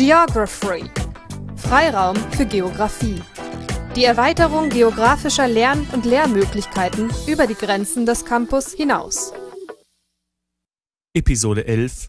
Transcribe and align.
Geography. 0.00 0.90
Freiraum 1.56 2.16
für 2.30 2.46
Geographie. 2.46 3.20
Die 3.94 4.04
Erweiterung 4.04 4.70
geografischer 4.70 5.46
Lern- 5.46 5.86
und 5.92 6.06
Lehrmöglichkeiten 6.06 7.10
über 7.26 7.46
die 7.46 7.54
Grenzen 7.54 8.06
des 8.06 8.24
Campus 8.24 8.72
hinaus. 8.72 9.34
Episode 11.12 11.66
11 11.66 12.08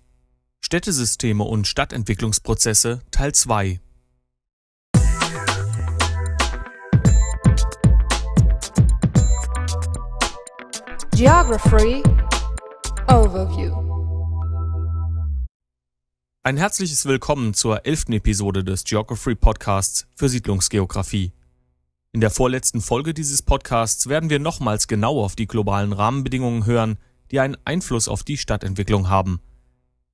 Städtesysteme 0.61 1.43
und 1.43 1.67
Stadtentwicklungsprozesse 1.67 3.01
Teil 3.11 3.33
2 3.33 3.81
Geography 11.17 12.01
Overview. 13.09 13.90
Ein 16.43 16.57
herzliches 16.57 17.05
Willkommen 17.05 17.53
zur 17.53 17.85
elften 17.85 18.13
Episode 18.13 18.63
des 18.63 18.83
Geography 18.83 19.35
Podcasts 19.35 20.07
für 20.15 20.27
Siedlungsgeografie. 20.27 21.33
In 22.13 22.19
der 22.19 22.31
vorletzten 22.31 22.81
Folge 22.81 23.13
dieses 23.13 23.43
Podcasts 23.43 24.09
werden 24.09 24.31
wir 24.31 24.39
nochmals 24.39 24.87
genau 24.87 25.23
auf 25.23 25.35
die 25.35 25.45
globalen 25.45 25.93
Rahmenbedingungen 25.93 26.65
hören, 26.65 26.97
die 27.29 27.39
einen 27.39 27.57
Einfluss 27.63 28.07
auf 28.07 28.23
die 28.23 28.37
Stadtentwicklung 28.37 29.07
haben. 29.07 29.39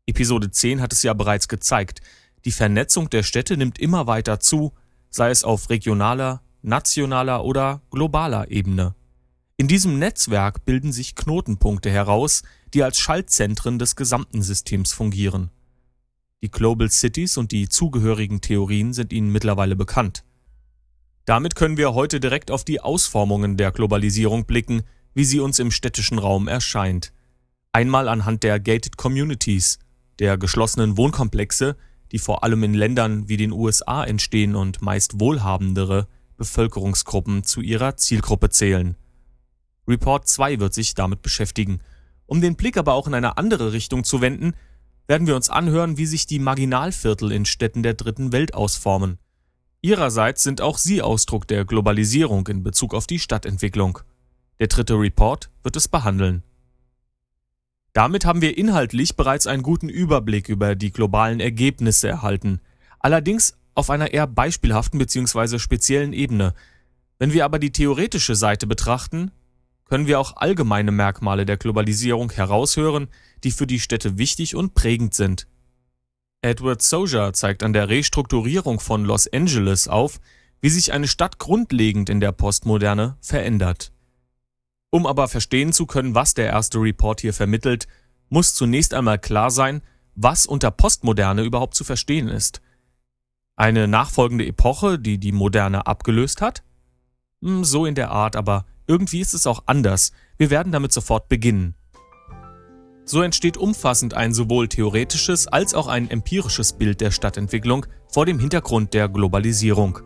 Episode 0.05 0.51
10 0.51 0.81
hat 0.81 0.91
es 0.91 1.01
ja 1.01 1.13
bereits 1.13 1.47
gezeigt, 1.47 2.01
die 2.43 2.51
Vernetzung 2.51 3.09
der 3.09 3.23
Städte 3.23 3.55
nimmt 3.55 3.79
immer 3.79 4.05
weiter 4.05 4.41
zu, 4.41 4.73
sei 5.09 5.29
es 5.29 5.45
auf 5.45 5.69
regionaler, 5.69 6.41
nationaler 6.61 7.45
oder 7.45 7.83
globaler 7.89 8.51
Ebene. 8.51 8.95
In 9.55 9.69
diesem 9.69 9.97
Netzwerk 9.97 10.65
bilden 10.65 10.91
sich 10.91 11.15
Knotenpunkte 11.15 11.89
heraus, 11.89 12.43
die 12.73 12.83
als 12.83 12.99
Schaltzentren 12.99 13.79
des 13.79 13.95
gesamten 13.95 14.41
Systems 14.41 14.91
fungieren. 14.91 15.51
Die 16.43 16.51
Global 16.51 16.89
Cities 16.91 17.37
und 17.37 17.51
die 17.51 17.67
zugehörigen 17.67 18.41
Theorien 18.41 18.93
sind 18.93 19.11
Ihnen 19.11 19.31
mittlerweile 19.31 19.75
bekannt. 19.75 20.23
Damit 21.25 21.55
können 21.55 21.77
wir 21.77 21.95
heute 21.95 22.19
direkt 22.19 22.51
auf 22.51 22.63
die 22.63 22.79
Ausformungen 22.79 23.57
der 23.57 23.71
Globalisierung 23.71 24.45
blicken, 24.45 24.83
wie 25.15 25.25
sie 25.25 25.39
uns 25.39 25.57
im 25.57 25.71
städtischen 25.71 26.19
Raum 26.19 26.47
erscheint. 26.47 27.11
Einmal 27.73 28.07
anhand 28.07 28.43
der 28.43 28.59
Gated 28.59 28.97
Communities, 28.97 29.79
der 30.19 30.37
geschlossenen 30.37 30.95
Wohnkomplexe, 30.95 31.75
die 32.11 32.19
vor 32.19 32.43
allem 32.43 32.63
in 32.63 32.75
Ländern 32.75 33.27
wie 33.27 33.37
den 33.37 33.51
USA 33.51 34.03
entstehen 34.03 34.55
und 34.55 34.81
meist 34.81 35.19
wohlhabendere 35.19 36.07
Bevölkerungsgruppen 36.37 37.43
zu 37.43 37.61
ihrer 37.61 37.97
Zielgruppe 37.97 38.49
zählen. 38.51 38.95
Report 39.87 40.27
2 40.27 40.59
wird 40.59 40.75
sich 40.75 40.93
damit 40.93 41.23
beschäftigen. 41.23 41.79
Um 42.27 42.41
den 42.41 42.55
Blick 42.55 42.77
aber 42.77 42.93
auch 42.93 43.07
in 43.07 43.15
eine 43.15 43.37
andere 43.37 43.73
Richtung 43.73 44.03
zu 44.03 44.21
wenden, 44.21 44.53
werden 45.07 45.25
wir 45.25 45.35
uns 45.35 45.49
anhören, 45.49 45.97
wie 45.97 46.05
sich 46.05 46.27
die 46.27 46.39
Marginalviertel 46.39 47.31
in 47.31 47.45
Städten 47.45 47.81
der 47.81 47.93
dritten 47.93 48.31
Welt 48.31 48.53
ausformen. 48.53 49.17
Ihrerseits 49.81 50.43
sind 50.43 50.61
auch 50.61 50.77
sie 50.77 51.01
Ausdruck 51.01 51.47
der 51.47 51.65
Globalisierung 51.65 52.47
in 52.47 52.63
Bezug 52.63 52.93
auf 52.93 53.07
die 53.07 53.19
Stadtentwicklung. 53.19 53.99
Der 54.59 54.67
dritte 54.67 54.95
Report 54.95 55.49
wird 55.63 55.75
es 55.75 55.87
behandeln. 55.87 56.43
Damit 57.93 58.25
haben 58.25 58.41
wir 58.41 58.57
inhaltlich 58.57 59.15
bereits 59.15 59.47
einen 59.47 59.63
guten 59.63 59.89
Überblick 59.89 60.49
über 60.49 60.75
die 60.75 60.91
globalen 60.91 61.39
Ergebnisse 61.39 62.07
erhalten, 62.07 62.59
allerdings 62.99 63.57
auf 63.75 63.89
einer 63.89 64.13
eher 64.13 64.27
beispielhaften 64.27 64.99
bzw. 64.99 65.57
speziellen 65.59 66.13
Ebene. 66.13 66.53
Wenn 67.19 67.33
wir 67.33 67.45
aber 67.45 67.59
die 67.59 67.71
theoretische 67.71 68.35
Seite 68.35 68.67
betrachten, 68.67 69.31
können 69.89 70.07
wir 70.07 70.19
auch 70.19 70.37
allgemeine 70.37 70.91
Merkmale 70.91 71.45
der 71.45 71.57
Globalisierung 71.57 72.31
heraushören, 72.31 73.07
die 73.43 73.51
für 73.51 73.67
die 73.67 73.79
Städte 73.79 74.17
wichtig 74.17 74.55
und 74.55 74.73
prägend 74.73 75.13
sind. 75.13 75.47
Edward 76.41 76.81
Soja 76.81 77.33
zeigt 77.33 77.63
an 77.63 77.73
der 77.73 77.89
Restrukturierung 77.89 78.79
von 78.79 79.05
Los 79.05 79.31
Angeles 79.31 79.87
auf, 79.87 80.19
wie 80.61 80.69
sich 80.69 80.93
eine 80.93 81.07
Stadt 81.07 81.39
grundlegend 81.39 82.09
in 82.09 82.19
der 82.19 82.31
Postmoderne 82.31 83.17
verändert. 83.21 83.91
Um 84.89 85.05
aber 85.05 85.27
verstehen 85.27 85.73
zu 85.73 85.85
können, 85.85 86.15
was 86.15 86.33
der 86.33 86.47
erste 86.47 86.79
Report 86.79 87.21
hier 87.21 87.33
vermittelt, 87.33 87.87
muss 88.29 88.55
zunächst 88.55 88.93
einmal 88.93 89.19
klar 89.19 89.51
sein, 89.51 89.81
was 90.15 90.45
unter 90.45 90.71
Postmoderne 90.71 91.43
überhaupt 91.43 91.75
zu 91.75 91.83
verstehen 91.83 92.27
ist. 92.27 92.61
Eine 93.55 93.87
nachfolgende 93.87 94.45
Epoche, 94.45 94.99
die 94.99 95.17
die 95.17 95.31
Moderne 95.31 95.87
abgelöst 95.87 96.41
hat? 96.41 96.63
Hm, 97.41 97.63
so 97.63 97.85
in 97.85 97.95
der 97.95 98.11
Art, 98.11 98.35
aber 98.35 98.65
irgendwie 98.87 99.19
ist 99.19 99.33
es 99.33 99.45
auch 99.45 99.63
anders. 99.65 100.11
Wir 100.37 100.49
werden 100.49 100.71
damit 100.71 100.91
sofort 100.91 101.27
beginnen. 101.29 101.75
So 103.05 103.21
entsteht 103.21 103.55
umfassend 103.55 104.15
ein 104.15 104.33
sowohl 104.33 104.67
theoretisches 104.67 105.47
als 105.47 105.73
auch 105.73 105.87
ein 105.87 106.09
empirisches 106.09 106.73
Bild 106.73 106.99
der 106.99 107.11
Stadtentwicklung 107.11 107.85
vor 108.09 108.25
dem 108.25 108.39
Hintergrund 108.39 108.93
der 108.93 109.07
Globalisierung. 109.07 109.99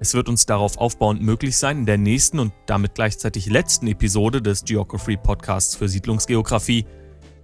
Es 0.00 0.14
wird 0.14 0.28
uns 0.28 0.44
darauf 0.44 0.76
aufbauend 0.76 1.22
möglich 1.22 1.56
sein, 1.56 1.78
in 1.78 1.86
der 1.86 1.98
nächsten 1.98 2.40
und 2.40 2.52
damit 2.66 2.94
gleichzeitig 2.94 3.46
letzten 3.46 3.86
Episode 3.86 4.42
des 4.42 4.64
Geography 4.64 5.16
Podcasts 5.16 5.76
für 5.76 5.88
Siedlungsgeografie 5.88 6.86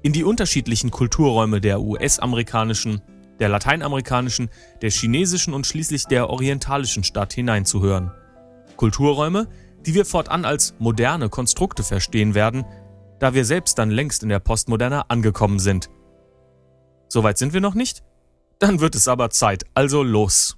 in 0.03 0.13
die 0.13 0.25
unterschiedlichen 0.25 0.91
Kulturräume 0.91 1.61
der 1.61 1.81
US-amerikanischen, 1.81 3.01
der 3.39 3.49
lateinamerikanischen, 3.49 4.51
der 4.83 4.91
chinesischen 4.91 5.55
und 5.55 5.67
schließlich 5.67 6.07
der 6.07 6.29
orientalischen 6.29 7.05
Stadt 7.05 7.33
hineinzuhören. 7.33 8.11
Kulturräume, 8.77 9.47
die 9.87 9.95
wir 9.95 10.05
fortan 10.05 10.45
als 10.45 10.75
moderne 10.79 11.29
Konstrukte 11.29 11.83
verstehen 11.83 12.35
werden, 12.35 12.65
da 13.19 13.35
wir 13.35 13.45
selbst 13.45 13.79
dann 13.79 13.91
längst 13.91 14.23
in 14.23 14.29
der 14.29 14.41
Postmoderne 14.41 15.11
angekommen 15.11 15.59
sind. 15.59 15.91
Soweit 17.09 17.39
sind 17.39 17.53
wir 17.53 17.61
noch 17.61 17.75
nicht? 17.75 18.03
Dann 18.59 18.81
wird 18.81 18.95
es 18.95 19.09
aber 19.09 19.31
Zeit, 19.31 19.65
also 19.75 20.03
los. 20.03 20.57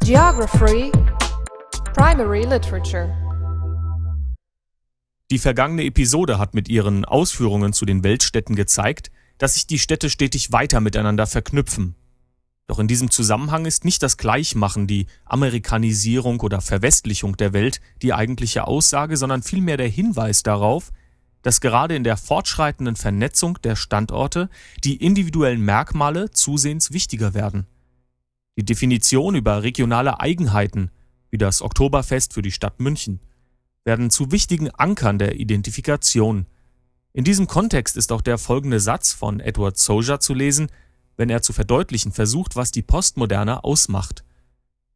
Geography 0.00 0.92
Primary 1.94 2.44
Literature 2.44 3.12
Die 5.30 5.38
vergangene 5.38 5.84
Episode 5.84 6.38
hat 6.38 6.54
mit 6.54 6.68
ihren 6.68 7.04
Ausführungen 7.04 7.72
zu 7.72 7.84
den 7.86 8.04
Weltstädten 8.04 8.54
gezeigt, 8.54 9.10
dass 9.38 9.54
sich 9.54 9.66
die 9.66 9.80
Städte 9.80 10.08
stetig 10.08 10.52
weiter 10.52 10.80
miteinander 10.80 11.26
verknüpfen 11.26 11.96
doch 12.66 12.78
in 12.80 12.88
diesem 12.88 13.10
Zusammenhang 13.10 13.64
ist 13.64 13.84
nicht 13.84 14.02
das 14.02 14.16
Gleichmachen, 14.16 14.86
die 14.86 15.06
Amerikanisierung 15.24 16.40
oder 16.40 16.60
Verwestlichung 16.60 17.36
der 17.36 17.52
Welt 17.52 17.80
die 18.02 18.12
eigentliche 18.12 18.66
Aussage, 18.66 19.16
sondern 19.16 19.42
vielmehr 19.42 19.76
der 19.76 19.88
Hinweis 19.88 20.42
darauf, 20.42 20.90
dass 21.42 21.60
gerade 21.60 21.94
in 21.94 22.02
der 22.02 22.16
fortschreitenden 22.16 22.96
Vernetzung 22.96 23.60
der 23.62 23.76
Standorte 23.76 24.50
die 24.82 24.96
individuellen 24.96 25.60
Merkmale 25.60 26.32
zusehends 26.32 26.92
wichtiger 26.92 27.34
werden. 27.34 27.66
Die 28.58 28.64
Definition 28.64 29.36
über 29.36 29.62
regionale 29.62 30.18
Eigenheiten, 30.18 30.90
wie 31.30 31.38
das 31.38 31.62
Oktoberfest 31.62 32.32
für 32.32 32.42
die 32.42 32.50
Stadt 32.50 32.80
München, 32.80 33.20
werden 33.84 34.10
zu 34.10 34.32
wichtigen 34.32 34.70
Ankern 34.70 35.18
der 35.18 35.38
Identifikation. 35.38 36.46
In 37.12 37.22
diesem 37.22 37.46
Kontext 37.46 37.96
ist 37.96 38.10
auch 38.10 38.22
der 38.22 38.38
folgende 38.38 38.80
Satz 38.80 39.12
von 39.12 39.38
Edward 39.38 39.78
Soja 39.78 40.18
zu 40.18 40.34
lesen, 40.34 40.68
wenn 41.16 41.30
er 41.30 41.42
zu 41.42 41.52
verdeutlichen 41.52 42.12
versucht, 42.12 42.56
was 42.56 42.70
die 42.70 42.82
Postmoderne 42.82 43.64
ausmacht. 43.64 44.24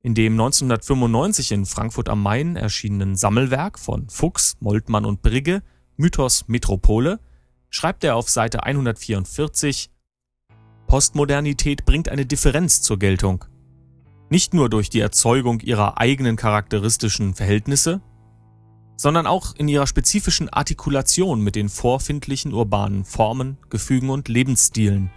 In 0.02 0.14
dem 0.14 0.32
1995 0.32 1.52
in 1.52 1.66
Frankfurt 1.66 2.08
am 2.08 2.22
Main 2.22 2.56
erschienenen 2.56 3.16
Sammelwerk 3.16 3.78
von 3.78 4.08
Fuchs, 4.08 4.56
Moltmann 4.60 5.04
und 5.04 5.22
Brigge 5.22 5.62
Mythos 5.96 6.48
Metropole 6.48 7.20
schreibt 7.68 8.04
er 8.04 8.16
auf 8.16 8.30
Seite 8.30 8.62
144 8.64 9.90
Postmodernität 10.86 11.84
bringt 11.84 12.08
eine 12.08 12.26
Differenz 12.26 12.82
zur 12.82 12.98
Geltung. 12.98 13.44
Nicht 14.28 14.54
nur 14.54 14.68
durch 14.68 14.90
die 14.90 15.00
Erzeugung 15.00 15.60
ihrer 15.60 15.98
eigenen 15.98 16.36
charakteristischen 16.36 17.34
Verhältnisse, 17.34 18.00
sondern 18.96 19.26
auch 19.26 19.54
in 19.54 19.68
ihrer 19.68 19.86
spezifischen 19.86 20.48
Artikulation 20.48 21.42
mit 21.42 21.56
den 21.56 21.68
vorfindlichen 21.68 22.52
urbanen 22.52 23.04
Formen, 23.04 23.56
Gefügen 23.70 24.10
und 24.10 24.28
Lebensstilen, 24.28 25.10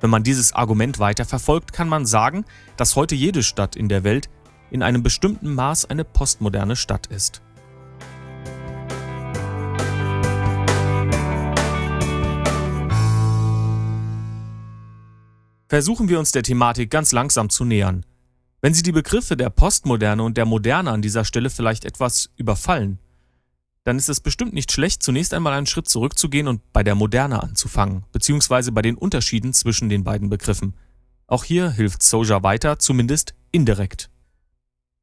wenn 0.00 0.10
man 0.10 0.22
dieses 0.22 0.52
Argument 0.52 0.98
weiterverfolgt, 0.98 1.72
kann 1.72 1.88
man 1.88 2.06
sagen, 2.06 2.44
dass 2.76 2.96
heute 2.96 3.14
jede 3.14 3.42
Stadt 3.42 3.76
in 3.76 3.88
der 3.88 4.04
Welt 4.04 4.28
in 4.70 4.82
einem 4.82 5.02
bestimmten 5.02 5.54
Maß 5.54 5.86
eine 5.86 6.04
postmoderne 6.04 6.76
Stadt 6.76 7.06
ist. 7.06 7.42
Versuchen 15.68 16.08
wir 16.08 16.18
uns 16.18 16.30
der 16.30 16.44
Thematik 16.44 16.90
ganz 16.90 17.10
langsam 17.10 17.50
zu 17.50 17.64
nähern. 17.64 18.06
Wenn 18.60 18.72
Sie 18.72 18.82
die 18.82 18.92
Begriffe 18.92 19.36
der 19.36 19.50
Postmoderne 19.50 20.22
und 20.22 20.36
der 20.36 20.44
Moderne 20.44 20.90
an 20.90 21.02
dieser 21.02 21.24
Stelle 21.24 21.50
vielleicht 21.50 21.84
etwas 21.84 22.30
überfallen, 22.36 22.98
dann 23.86 23.98
ist 23.98 24.08
es 24.08 24.18
bestimmt 24.18 24.52
nicht 24.52 24.72
schlecht, 24.72 25.04
zunächst 25.04 25.32
einmal 25.32 25.52
einen 25.52 25.66
Schritt 25.66 25.88
zurückzugehen 25.88 26.48
und 26.48 26.72
bei 26.72 26.82
der 26.82 26.96
Moderne 26.96 27.40
anzufangen, 27.40 28.02
beziehungsweise 28.10 28.72
bei 28.72 28.82
den 28.82 28.96
Unterschieden 28.96 29.52
zwischen 29.52 29.88
den 29.88 30.02
beiden 30.02 30.28
Begriffen. 30.28 30.74
Auch 31.28 31.44
hier 31.44 31.70
hilft 31.70 32.02
Soja 32.02 32.42
weiter, 32.42 32.80
zumindest 32.80 33.36
indirekt. 33.52 34.10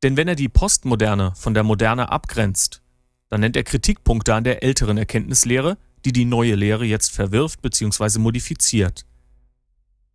Denn 0.04 0.18
wenn 0.18 0.28
er 0.28 0.36
die 0.36 0.50
Postmoderne 0.50 1.32
von 1.38 1.54
der 1.54 1.64
Moderne 1.64 2.12
abgrenzt, 2.12 2.82
dann 3.30 3.40
nennt 3.40 3.56
er 3.56 3.64
Kritikpunkte 3.64 4.36
an 4.36 4.44
der 4.44 4.64
älteren 4.64 4.98
Erkenntnislehre, 4.98 5.78
die 6.04 6.12
die 6.12 6.26
neue 6.26 6.56
Lehre 6.56 6.84
jetzt 6.84 7.14
verwirft 7.14 7.62
bzw. 7.62 8.20
modifiziert. 8.20 9.06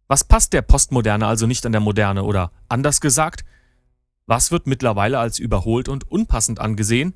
Was 0.08 0.24
passt 0.24 0.52
der 0.52 0.60
Postmoderne 0.60 1.26
also 1.26 1.46
nicht 1.46 1.64
an 1.64 1.72
der 1.72 1.80
Moderne 1.80 2.22
oder 2.22 2.52
anders 2.68 3.00
gesagt, 3.00 3.46
was 4.26 4.52
wird 4.52 4.66
mittlerweile 4.66 5.18
als 5.18 5.38
überholt 5.38 5.88
und 5.88 6.10
unpassend 6.10 6.60
angesehen, 6.60 7.14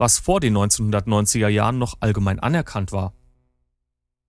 was 0.00 0.18
vor 0.18 0.40
den 0.40 0.56
1990er 0.56 1.48
Jahren 1.48 1.78
noch 1.78 1.98
allgemein 2.00 2.40
anerkannt 2.40 2.90
war? 2.90 3.12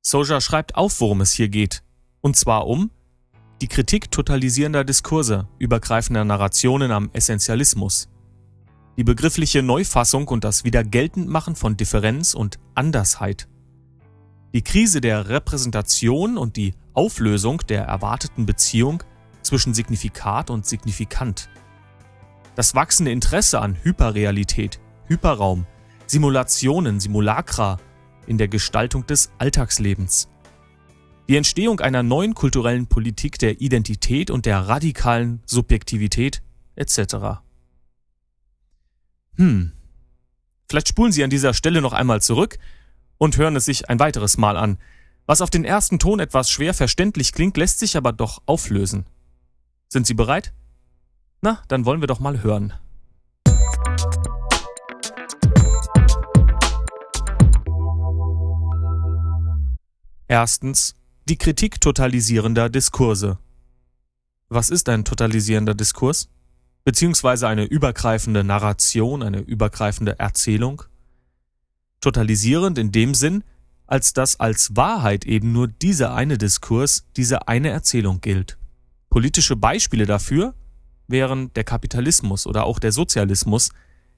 Soja 0.02 0.42
schreibt 0.42 0.76
auf, 0.76 1.00
worum 1.00 1.22
es 1.22 1.32
hier 1.32 1.48
geht, 1.48 1.82
und 2.20 2.36
zwar 2.36 2.68
um 2.68 2.92
die 3.62 3.70
Kritik 3.70 4.12
totalisierender 4.12 4.84
Diskurse, 4.84 5.48
übergreifender 5.60 6.26
Narrationen 6.26 6.92
am 6.92 7.10
Essentialismus, 7.14 8.10
die 8.98 9.06
begriffliche 9.06 9.64
Neufassung 9.64 10.28
und 10.28 10.44
das 10.44 10.66
Wiedergeltendmachen 10.66 11.56
von 11.56 11.78
Differenz 11.78 12.34
und 12.34 12.60
Andersheit, 12.76 13.48
die 14.54 14.64
Krise 14.64 15.00
der 15.00 15.30
Repräsentation 15.30 16.38
und 16.38 16.58
die 16.58 16.74
Auflösung 16.94 17.60
der 17.70 17.84
erwarteten 17.84 18.46
Beziehung 18.46 19.04
zwischen 19.42 19.74
Signifikat 19.74 20.50
und 20.50 20.66
Signifikant, 20.66 21.50
das 22.56 22.76
wachsende 22.76 23.12
Interesse 23.12 23.62
an 23.62 23.78
Hyperrealität, 23.82 24.82
Hyperraum, 25.12 25.66
Simulationen, 26.08 27.02
Simulacra 27.02 27.78
in 28.28 28.38
der 28.38 28.48
Gestaltung 28.48 29.06
des 29.08 29.30
Alltagslebens, 29.40 30.30
die 31.28 31.36
Entstehung 31.36 31.82
einer 31.82 32.02
neuen 32.02 32.34
kulturellen 32.34 32.88
Politik 32.88 33.38
der 33.38 33.60
Identität 33.60 34.32
und 34.32 34.46
der 34.46 34.70
radikalen 34.70 35.44
Subjektivität 35.46 36.42
etc. 36.78 37.42
Hm. 39.36 39.74
Vielleicht 40.70 40.88
spulen 40.88 41.12
Sie 41.12 41.26
an 41.26 41.30
dieser 41.30 41.54
Stelle 41.54 41.82
noch 41.82 41.92
einmal 41.92 42.22
zurück 42.22 42.58
und 43.18 43.36
hören 43.36 43.58
es 43.58 43.66
sich 43.66 43.90
ein 43.90 44.00
weiteres 44.00 44.38
Mal 44.38 44.56
an. 44.56 44.78
Was 45.26 45.42
auf 45.42 45.50
den 45.50 45.66
ersten 45.66 46.00
Ton 46.00 46.22
etwas 46.22 46.50
schwer 46.50 46.74
verständlich 46.74 47.34
klingt, 47.34 47.58
lässt 47.58 47.80
sich 47.80 47.98
aber 47.98 48.14
doch 48.14 48.42
auflösen. 48.46 49.06
Sind 49.90 50.08
Sie 50.08 50.14
bereit? 50.14 50.54
Na, 51.42 51.62
dann 51.68 51.84
wollen 51.84 52.00
wir 52.00 52.08
doch 52.08 52.22
mal 52.22 52.44
hören. 52.44 52.74
Erstens 60.32 60.96
die 61.28 61.38
Kritik 61.38 61.82
totalisierender 61.82 62.70
Diskurse. 62.70 63.38
Was 64.48 64.70
ist 64.70 64.88
ein 64.88 65.04
totalisierender 65.04 65.74
Diskurs? 65.74 66.30
Beziehungsweise 66.86 67.50
eine 67.50 67.66
übergreifende 67.66 68.46
Narration, 68.46 69.24
eine 69.24 69.40
übergreifende 69.42 70.20
Erzählung? 70.20 70.84
Totalisierend 72.00 72.78
in 72.78 72.94
dem 72.94 73.14
Sinn, 73.14 73.44
als 73.88 74.14
dass 74.14 74.40
als 74.40 74.74
Wahrheit 74.78 75.26
eben 75.26 75.52
nur 75.52 75.68
dieser 75.68 76.16
eine 76.16 76.38
Diskurs, 76.38 77.04
diese 77.18 77.50
eine 77.50 77.68
Erzählung 77.68 78.22
gilt. 78.22 78.58
Politische 79.10 79.58
Beispiele 79.58 80.06
dafür 80.06 80.56
wären 81.10 81.52
der 81.56 81.66
Kapitalismus 81.66 82.48
oder 82.48 82.64
auch 82.64 82.80
der 82.80 82.94
Sozialismus, 82.94 83.72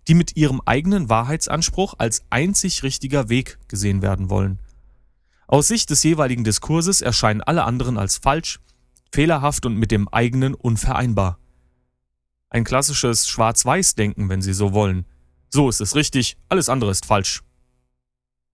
die 0.07 0.13
mit 0.13 0.37
ihrem 0.37 0.61
eigenen 0.63 1.09
Wahrheitsanspruch 1.09 1.95
als 1.97 2.21
einzig 2.29 2.83
richtiger 2.83 3.29
Weg 3.29 3.57
gesehen 3.67 4.03
werden 4.03 4.29
wollen. 4.29 4.59
Aus 5.47 5.67
Sicht 5.67 5.89
des 5.89 6.03
jeweiligen 6.03 6.43
Diskurses 6.43 7.01
erscheinen 7.01 7.41
alle 7.41 7.63
anderen 7.63 7.97
als 7.97 8.17
falsch, 8.17 8.59
fehlerhaft 9.11 9.65
und 9.65 9.75
mit 9.75 9.91
dem 9.91 10.07
eigenen 10.07 10.53
unvereinbar. 10.55 11.39
Ein 12.49 12.63
klassisches 12.63 13.27
Schwarz-Weiß-Denken, 13.27 14.29
wenn 14.29 14.41
Sie 14.41 14.53
so 14.53 14.73
wollen. 14.73 15.05
So 15.49 15.69
ist 15.69 15.81
es 15.81 15.95
richtig, 15.95 16.37
alles 16.49 16.69
andere 16.69 16.91
ist 16.91 17.05
falsch. 17.05 17.43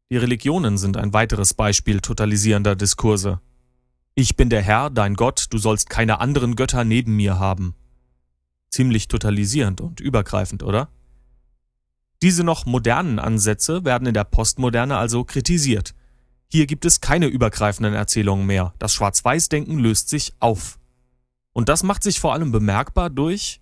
Die 0.09 0.17
Religionen 0.17 0.77
sind 0.77 0.97
ein 0.97 1.13
weiteres 1.13 1.53
Beispiel 1.53 1.99
totalisierender 1.99 2.75
Diskurse. 2.75 3.39
Ich 4.15 4.35
bin 4.35 4.49
der 4.49 4.61
Herr, 4.61 4.89
dein 4.89 5.13
Gott, 5.13 5.45
du 5.51 5.57
sollst 5.57 5.89
keine 5.89 6.19
anderen 6.19 6.55
Götter 6.55 6.83
neben 6.83 7.15
mir 7.15 7.39
haben. 7.39 7.75
Ziemlich 8.69 9.07
totalisierend 9.07 9.81
und 9.81 9.99
übergreifend, 9.99 10.63
oder? 10.63 10.89
Diese 12.21 12.43
noch 12.43 12.65
modernen 12.65 13.19
Ansätze 13.19 13.85
werden 13.85 14.07
in 14.07 14.13
der 14.13 14.25
Postmoderne 14.25 14.97
also 14.97 15.23
kritisiert. 15.23 15.93
Hier 16.51 16.65
gibt 16.65 16.85
es 16.85 16.99
keine 16.99 17.27
übergreifenden 17.27 17.93
Erzählungen 17.93 18.47
mehr. 18.47 18.73
Das 18.79 18.91
Schwarz-Weiß-Denken 18.95 19.77
löst 19.77 20.09
sich 20.09 20.33
auf. 20.39 20.79
Und 21.53 21.69
das 21.69 21.83
macht 21.83 22.01
sich 22.01 22.19
vor 22.19 22.33
allem 22.33 22.51
bemerkbar 22.51 23.11
durch 23.11 23.61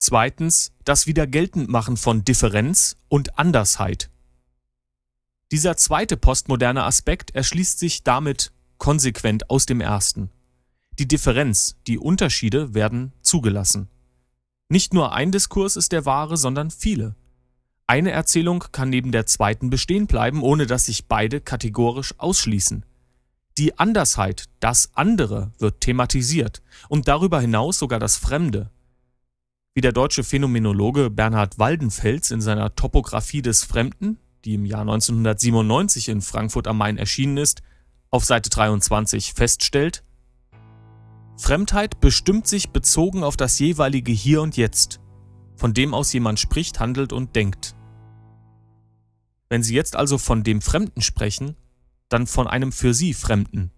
Zweitens 0.00 0.72
das 0.84 1.06
Wiedergeltendmachen 1.06 1.98
von 1.98 2.24
Differenz 2.24 2.96
und 3.08 3.38
Andersheit. 3.38 4.08
Dieser 5.52 5.76
zweite 5.76 6.16
postmoderne 6.16 6.84
Aspekt 6.84 7.34
erschließt 7.34 7.78
sich 7.78 8.04
damit 8.04 8.52
konsequent 8.78 9.50
aus 9.50 9.66
dem 9.66 9.82
ersten. 9.82 10.30
Die 10.98 11.06
Differenz, 11.06 11.76
die 11.86 11.98
Unterschiede 11.98 12.72
werden 12.72 13.12
zugelassen. 13.20 13.90
Nicht 14.70 14.92
nur 14.92 15.12
ein 15.12 15.32
Diskurs 15.32 15.76
ist 15.76 15.92
der 15.92 16.04
wahre, 16.04 16.36
sondern 16.36 16.70
viele. 16.70 17.14
Eine 17.86 18.10
Erzählung 18.10 18.64
kann 18.70 18.90
neben 18.90 19.12
der 19.12 19.24
zweiten 19.24 19.70
bestehen 19.70 20.06
bleiben, 20.06 20.42
ohne 20.42 20.66
dass 20.66 20.84
sich 20.84 21.06
beide 21.06 21.40
kategorisch 21.40 22.14
ausschließen. 22.18 22.84
Die 23.56 23.78
Andersheit, 23.78 24.44
das 24.60 24.90
andere, 24.94 25.52
wird 25.58 25.80
thematisiert 25.80 26.62
und 26.90 27.08
darüber 27.08 27.40
hinaus 27.40 27.78
sogar 27.78 27.98
das 27.98 28.18
Fremde. 28.18 28.70
Wie 29.74 29.80
der 29.80 29.92
deutsche 29.92 30.22
Phänomenologe 30.22 31.08
Bernhard 31.08 31.58
Waldenfels 31.58 32.30
in 32.30 32.42
seiner 32.42 32.74
Topographie 32.74 33.42
des 33.42 33.64
Fremden, 33.64 34.18
die 34.44 34.54
im 34.54 34.66
Jahr 34.66 34.82
1997 34.82 36.10
in 36.10 36.20
Frankfurt 36.20 36.68
am 36.68 36.76
Main 36.76 36.98
erschienen 36.98 37.38
ist, 37.38 37.62
auf 38.10 38.24
Seite 38.24 38.50
23 38.50 39.32
feststellt, 39.32 40.04
Fremdheit 41.38 42.00
bestimmt 42.00 42.48
sich 42.48 42.70
bezogen 42.70 43.22
auf 43.22 43.36
das 43.36 43.58
jeweilige 43.60 44.10
Hier 44.10 44.42
und 44.42 44.56
Jetzt, 44.56 45.00
von 45.56 45.72
dem 45.72 45.94
aus 45.94 46.12
jemand 46.12 46.40
spricht, 46.40 46.80
handelt 46.80 47.12
und 47.12 47.36
denkt. 47.36 47.76
Wenn 49.48 49.62
Sie 49.62 49.74
jetzt 49.74 49.94
also 49.94 50.18
von 50.18 50.42
dem 50.42 50.60
Fremden 50.60 51.00
sprechen, 51.00 51.56
dann 52.08 52.26
von 52.26 52.48
einem 52.48 52.72
für 52.72 52.92
Sie 52.92 53.14
Fremden. 53.14 53.70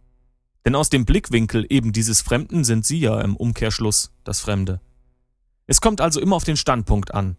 Denn 0.64 0.74
aus 0.74 0.88
dem 0.88 1.04
Blickwinkel 1.04 1.66
eben 1.68 1.92
dieses 1.92 2.22
Fremden 2.22 2.64
sind 2.64 2.86
Sie 2.86 2.98
ja 2.98 3.20
im 3.20 3.36
Umkehrschluss 3.36 4.10
das 4.24 4.40
Fremde. 4.40 4.80
Es 5.66 5.80
kommt 5.80 6.00
also 6.00 6.18
immer 6.20 6.36
auf 6.36 6.44
den 6.44 6.56
Standpunkt 6.56 7.14
an. 7.14 7.36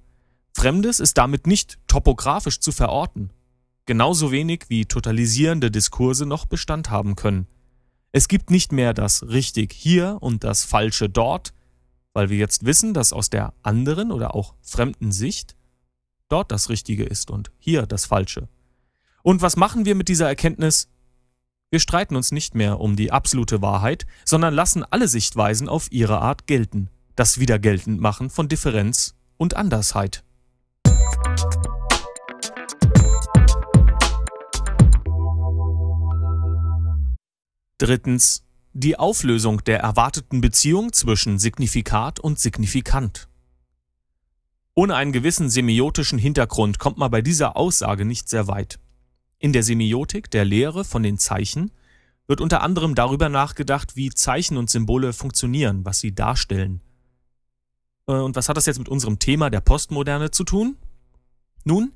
Fremdes 0.55 0.99
ist 0.99 1.17
damit 1.17 1.47
nicht 1.47 1.79
topografisch 1.87 2.59
zu 2.59 2.71
verorten, 2.71 3.31
genauso 3.85 4.31
wenig 4.31 4.65
wie 4.69 4.85
totalisierende 4.85 5.71
Diskurse 5.71 6.25
noch 6.25 6.45
Bestand 6.45 6.89
haben 6.91 7.15
können. 7.15 7.47
Es 8.11 8.27
gibt 8.27 8.49
nicht 8.49 8.71
mehr 8.71 8.93
das 8.93 9.23
richtig 9.29 9.71
hier 9.71 10.17
und 10.19 10.43
das 10.43 10.65
falsche 10.65 11.09
dort, 11.09 11.53
weil 12.13 12.29
wir 12.29 12.37
jetzt 12.37 12.65
wissen, 12.65 12.93
dass 12.93 13.13
aus 13.13 13.29
der 13.29 13.53
anderen 13.63 14.11
oder 14.11 14.35
auch 14.35 14.55
fremden 14.61 15.11
Sicht 15.11 15.55
dort 16.27 16.51
das 16.51 16.69
Richtige 16.69 17.05
ist 17.05 17.31
und 17.31 17.51
hier 17.57 17.85
das 17.85 18.05
Falsche. 18.05 18.49
Und 19.23 19.41
was 19.41 19.55
machen 19.55 19.85
wir 19.85 19.95
mit 19.95 20.09
dieser 20.09 20.27
Erkenntnis? 20.27 20.89
Wir 21.69 21.79
streiten 21.79 22.17
uns 22.17 22.31
nicht 22.31 22.53
mehr 22.53 22.81
um 22.81 22.97
die 22.97 23.11
absolute 23.11 23.61
Wahrheit, 23.61 24.05
sondern 24.25 24.53
lassen 24.53 24.83
alle 24.83 25.07
Sichtweisen 25.07 25.69
auf 25.69 25.89
ihre 25.91 26.19
Art 26.19 26.47
gelten, 26.47 26.89
das 27.15 27.39
Wiedergeltendmachen 27.39 28.29
von 28.29 28.49
Differenz 28.49 29.15
und 29.37 29.55
Andersheit. 29.55 30.23
Drittens 37.81 38.43
die 38.73 38.99
Auflösung 38.99 39.63
der 39.63 39.79
erwarteten 39.79 40.39
Beziehung 40.39 40.93
zwischen 40.93 41.39
Signifikat 41.39 42.19
und 42.19 42.37
Signifikant. 42.37 43.27
Ohne 44.75 44.95
einen 44.95 45.11
gewissen 45.11 45.49
semiotischen 45.49 46.19
Hintergrund 46.19 46.77
kommt 46.77 46.99
man 46.99 47.09
bei 47.09 47.23
dieser 47.23 47.57
Aussage 47.57 48.05
nicht 48.05 48.29
sehr 48.29 48.47
weit. 48.47 48.79
In 49.39 49.51
der 49.51 49.63
Semiotik, 49.63 50.29
der 50.29 50.45
Lehre 50.45 50.85
von 50.85 51.01
den 51.01 51.17
Zeichen, 51.17 51.71
wird 52.27 52.39
unter 52.39 52.61
anderem 52.61 52.93
darüber 52.93 53.29
nachgedacht, 53.29 53.95
wie 53.95 54.11
Zeichen 54.11 54.57
und 54.57 54.69
Symbole 54.69 55.11
funktionieren, 55.11 55.83
was 55.83 55.99
sie 55.99 56.13
darstellen. 56.13 56.81
Äh, 58.05 58.11
und 58.11 58.35
was 58.35 58.47
hat 58.47 58.57
das 58.57 58.67
jetzt 58.67 58.77
mit 58.77 58.89
unserem 58.89 59.17
Thema 59.17 59.49
der 59.49 59.61
Postmoderne 59.61 60.29
zu 60.29 60.43
tun? 60.43 60.77
Nun, 61.63 61.93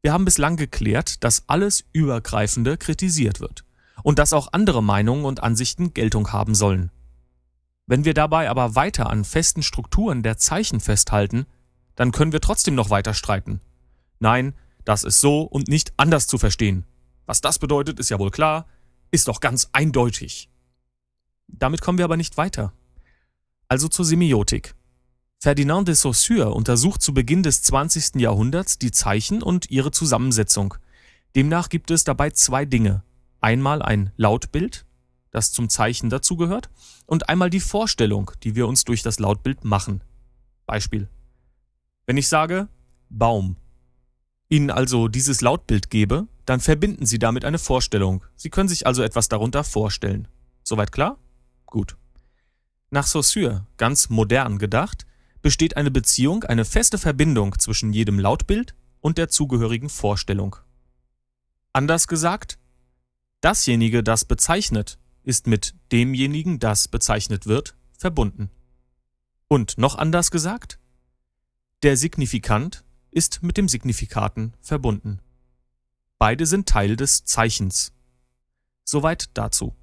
wir 0.00 0.12
haben 0.12 0.24
bislang 0.24 0.56
geklärt, 0.56 1.24
dass 1.24 1.48
alles 1.48 1.84
Übergreifende 1.92 2.76
kritisiert 2.76 3.40
wird 3.40 3.64
und 4.02 4.18
dass 4.18 4.32
auch 4.32 4.48
andere 4.52 4.82
Meinungen 4.82 5.24
und 5.24 5.42
Ansichten 5.42 5.94
Geltung 5.94 6.32
haben 6.32 6.54
sollen. 6.54 6.90
Wenn 7.86 8.04
wir 8.04 8.14
dabei 8.14 8.50
aber 8.50 8.74
weiter 8.74 9.08
an 9.08 9.24
festen 9.24 9.62
Strukturen 9.62 10.22
der 10.22 10.36
Zeichen 10.36 10.80
festhalten, 10.80 11.46
dann 11.94 12.12
können 12.12 12.32
wir 12.32 12.40
trotzdem 12.40 12.74
noch 12.74 12.90
weiter 12.90 13.14
streiten. 13.14 13.60
Nein, 14.20 14.54
das 14.84 15.04
ist 15.04 15.20
so 15.20 15.42
und 15.42 15.68
nicht 15.68 15.92
anders 15.96 16.26
zu 16.26 16.38
verstehen. 16.38 16.84
Was 17.26 17.40
das 17.40 17.58
bedeutet, 17.58 17.98
ist 17.98 18.08
ja 18.08 18.18
wohl 18.18 18.30
klar, 18.30 18.66
ist 19.10 19.28
doch 19.28 19.40
ganz 19.40 19.68
eindeutig. 19.72 20.48
Damit 21.48 21.80
kommen 21.80 21.98
wir 21.98 22.04
aber 22.04 22.16
nicht 22.16 22.36
weiter. 22.36 22.72
Also 23.68 23.88
zur 23.88 24.04
Semiotik. 24.04 24.74
Ferdinand 25.38 25.88
de 25.88 25.94
Saussure 25.94 26.52
untersucht 26.52 27.00
zu 27.00 27.14
Beginn 27.14 27.42
des 27.42 27.62
20. 27.62 28.16
Jahrhunderts 28.16 28.78
die 28.78 28.90
Zeichen 28.90 29.42
und 29.42 29.70
ihre 29.70 29.92
Zusammensetzung. 29.92 30.74
Demnach 31.36 31.68
gibt 31.68 31.90
es 31.90 32.04
dabei 32.04 32.30
zwei 32.30 32.64
Dinge. 32.64 33.02
Einmal 33.40 33.82
ein 33.82 34.12
Lautbild, 34.16 34.84
das 35.30 35.52
zum 35.52 35.68
Zeichen 35.68 36.10
dazugehört, 36.10 36.70
und 37.06 37.28
einmal 37.28 37.50
die 37.50 37.60
Vorstellung, 37.60 38.30
die 38.42 38.54
wir 38.54 38.66
uns 38.66 38.84
durch 38.84 39.02
das 39.02 39.18
Lautbild 39.18 39.64
machen. 39.64 40.02
Beispiel. 40.66 41.08
Wenn 42.06 42.16
ich 42.16 42.28
sage 42.28 42.68
Baum, 43.10 43.56
Ihnen 44.50 44.70
also 44.70 45.08
dieses 45.08 45.40
Lautbild 45.40 45.90
gebe, 45.90 46.26
dann 46.46 46.60
verbinden 46.60 47.04
Sie 47.04 47.18
damit 47.18 47.44
eine 47.44 47.58
Vorstellung. 47.58 48.24
Sie 48.36 48.48
können 48.48 48.68
sich 48.68 48.86
also 48.86 49.02
etwas 49.02 49.28
darunter 49.28 49.62
vorstellen. 49.62 50.26
Soweit 50.62 50.92
klar? 50.92 51.18
Gut. 51.66 51.96
Nach 52.90 53.06
Saussure, 53.06 53.66
ganz 53.76 54.08
modern 54.08 54.58
gedacht, 54.58 55.06
besteht 55.42 55.76
eine 55.76 55.90
Beziehung, 55.90 56.44
eine 56.44 56.64
feste 56.64 56.96
Verbindung 56.96 57.58
zwischen 57.58 57.92
jedem 57.92 58.18
Lautbild 58.18 58.74
und 59.00 59.18
der 59.18 59.28
zugehörigen 59.28 59.90
Vorstellung. 59.90 60.56
Anders 61.74 62.08
gesagt, 62.08 62.57
dasjenige, 63.40 64.02
das 64.02 64.24
bezeichnet, 64.24 64.98
ist 65.22 65.46
mit 65.46 65.74
demjenigen, 65.92 66.58
das 66.58 66.88
bezeichnet 66.88 67.46
wird, 67.46 67.76
verbunden. 67.96 68.50
Und 69.48 69.78
noch 69.78 69.96
anders 69.96 70.30
gesagt, 70.30 70.78
der 71.82 71.96
Signifikant 71.96 72.84
ist 73.10 73.42
mit 73.42 73.56
dem 73.56 73.68
Signifikaten 73.68 74.54
verbunden. 74.60 75.20
Beide 76.18 76.46
sind 76.46 76.68
Teil 76.68 76.96
des 76.96 77.24
Zeichens. 77.24 77.92
Soweit 78.84 79.30
dazu. 79.34 79.74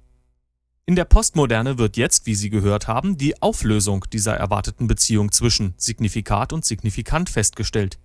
In 0.84 0.94
der 0.94 1.04
Postmoderne 1.04 1.78
wird 1.78 1.96
jetzt, 1.96 2.26
wie 2.26 2.34
Sie 2.34 2.50
gehört 2.50 2.86
haben, 2.86 3.16
die 3.16 3.42
Auflösung 3.42 4.04
dieser 4.12 4.36
erwarteten 4.36 4.86
Beziehung 4.86 5.32
zwischen 5.32 5.74
Signifikat 5.76 6.52
und 6.52 6.64
Signifikant 6.64 7.28
festgestellt. 7.28 7.98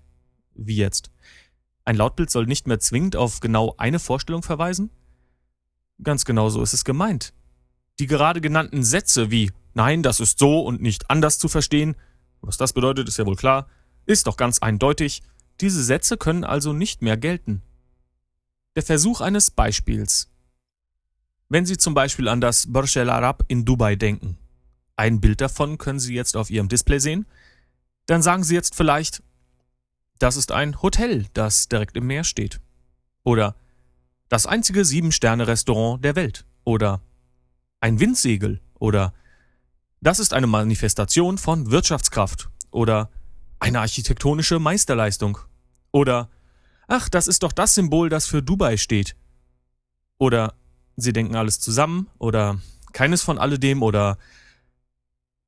Wie 0.55 0.77
jetzt? 0.77 1.11
Ein 1.85 1.95
Lautbild 1.95 2.31
soll 2.31 2.45
nicht 2.45 2.67
mehr 2.67 2.79
zwingend 2.79 3.15
auf 3.15 3.39
genau 3.39 3.75
eine 3.77 3.99
Vorstellung 3.99 4.41
verweisen? 4.41 4.89
Ganz 6.03 6.25
genau 6.25 6.49
so 6.49 6.61
ist 6.61 6.73
es 6.73 6.83
gemeint. 6.83 7.33
Die 7.99 8.07
gerade 8.07 8.41
genannten 8.41 8.83
Sätze 8.83 9.31
wie 9.31 9.51
Nein, 9.73 10.03
das 10.03 10.19
ist 10.19 10.39
so 10.39 10.59
und 10.61 10.81
nicht 10.81 11.09
anders 11.09 11.39
zu 11.39 11.47
verstehen, 11.47 11.95
was 12.41 12.57
das 12.57 12.73
bedeutet, 12.73 13.07
ist 13.07 13.17
ja 13.17 13.25
wohl 13.25 13.35
klar, 13.35 13.69
ist 14.05 14.27
doch 14.27 14.35
ganz 14.35 14.59
eindeutig, 14.59 15.21
diese 15.61 15.83
Sätze 15.83 16.17
können 16.17 16.43
also 16.43 16.73
nicht 16.73 17.01
mehr 17.01 17.17
gelten. 17.17 17.61
Der 18.75 18.83
Versuch 18.83 19.21
eines 19.21 19.51
Beispiels. 19.51 20.29
Wenn 21.49 21.65
Sie 21.65 21.77
zum 21.77 21.93
Beispiel 21.93 22.27
an 22.27 22.41
das 22.41 22.71
Burj 22.71 22.97
Al 22.97 23.09
Arab 23.09 23.43
in 23.47 23.65
Dubai 23.65 23.95
denken, 23.95 24.37
ein 24.95 25.21
Bild 25.21 25.41
davon 25.41 25.77
können 25.77 25.99
Sie 25.99 26.13
jetzt 26.13 26.35
auf 26.35 26.49
Ihrem 26.49 26.69
Display 26.69 26.99
sehen, 26.99 27.25
dann 28.07 28.21
sagen 28.21 28.43
Sie 28.43 28.55
jetzt 28.55 28.75
vielleicht, 28.75 29.21
das 30.17 30.37
ist 30.37 30.51
ein 30.51 30.81
Hotel, 30.81 31.27
das 31.33 31.67
direkt 31.67 31.95
im 31.97 32.07
Meer 32.07 32.23
steht. 32.23 32.59
Oder 33.23 33.55
das 34.31 34.47
einzige 34.47 34.85
Sieben-Sterne-Restaurant 34.85 36.03
der 36.05 36.15
Welt. 36.15 36.45
Oder 36.63 37.01
ein 37.81 37.99
Windsegel. 37.99 38.61
Oder 38.79 39.13
das 39.99 40.19
ist 40.19 40.33
eine 40.33 40.47
Manifestation 40.47 41.37
von 41.37 41.69
Wirtschaftskraft. 41.69 42.49
Oder 42.71 43.11
eine 43.59 43.81
architektonische 43.81 44.57
Meisterleistung. 44.57 45.37
Oder 45.91 46.29
ach, 46.87 47.09
das 47.09 47.27
ist 47.27 47.43
doch 47.43 47.51
das 47.51 47.75
Symbol, 47.75 48.07
das 48.07 48.25
für 48.25 48.41
Dubai 48.41 48.77
steht. 48.77 49.17
Oder 50.17 50.53
sie 50.95 51.11
denken 51.11 51.35
alles 51.35 51.59
zusammen 51.59 52.07
oder 52.17 52.57
keines 52.93 53.23
von 53.23 53.37
alledem 53.37 53.83
oder 53.83 54.17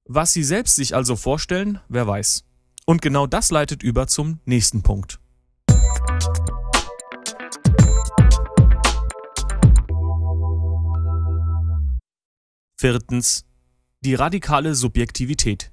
was 0.04 0.34
sie 0.34 0.44
selbst 0.44 0.76
sich 0.76 0.94
also 0.94 1.16
vorstellen, 1.16 1.80
wer 1.88 2.06
weiß. 2.06 2.44
Und 2.86 3.02
genau 3.02 3.28
das 3.28 3.50
leitet 3.50 3.82
über 3.82 4.08
zum 4.08 4.42
nächsten 4.44 4.82
Punkt. 4.82 5.22
Viertens. 12.84 13.46
Die 14.02 14.14
radikale 14.14 14.76
Subjektivität. 14.76 15.72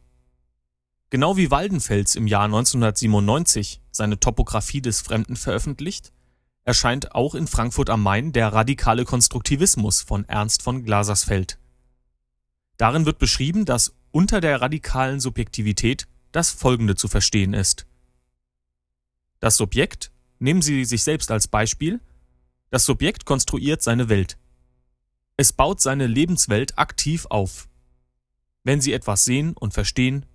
Genau 1.10 1.36
wie 1.36 1.50
Waldenfels 1.50 2.14
im 2.14 2.28
Jahr 2.28 2.44
1997 2.44 3.80
seine 3.90 4.20
Topographie 4.20 4.80
des 4.80 5.00
Fremden 5.00 5.34
veröffentlicht, 5.34 6.12
erscheint 6.62 7.12
auch 7.12 7.34
in 7.34 7.48
Frankfurt 7.48 7.90
am 7.90 8.04
Main 8.04 8.30
der 8.30 8.52
radikale 8.52 9.04
Konstruktivismus 9.04 10.02
von 10.02 10.24
Ernst 10.28 10.62
von 10.62 10.84
Glasersfeld. 10.84 11.58
Darin 12.76 13.06
wird 13.06 13.18
beschrieben, 13.18 13.64
dass 13.64 13.92
unter 14.12 14.40
der 14.40 14.60
radikalen 14.60 15.18
Subjektivität 15.18 16.06
das 16.30 16.50
Folgende 16.50 16.94
zu 16.94 17.08
verstehen 17.08 17.54
ist. 17.54 17.86
Das 19.40 19.56
Subjekt, 19.56 20.12
nehmen 20.38 20.62
Sie 20.62 20.84
sich 20.84 21.02
selbst 21.02 21.32
als 21.32 21.48
Beispiel, 21.48 21.98
das 22.70 22.84
Subjekt 22.84 23.24
konstruiert 23.24 23.82
seine 23.82 24.08
Welt. 24.08 24.38
Es 25.40 25.54
baut 25.54 25.80
seine 25.80 26.06
Lebenswelt 26.06 26.78
aktiv 26.78 27.24
auf. 27.30 27.66
Wenn 28.62 28.82
Sie 28.82 28.92
etwas 28.92 29.24
sehen 29.24 29.54
und 29.54 29.72
verstehen, 29.72 30.26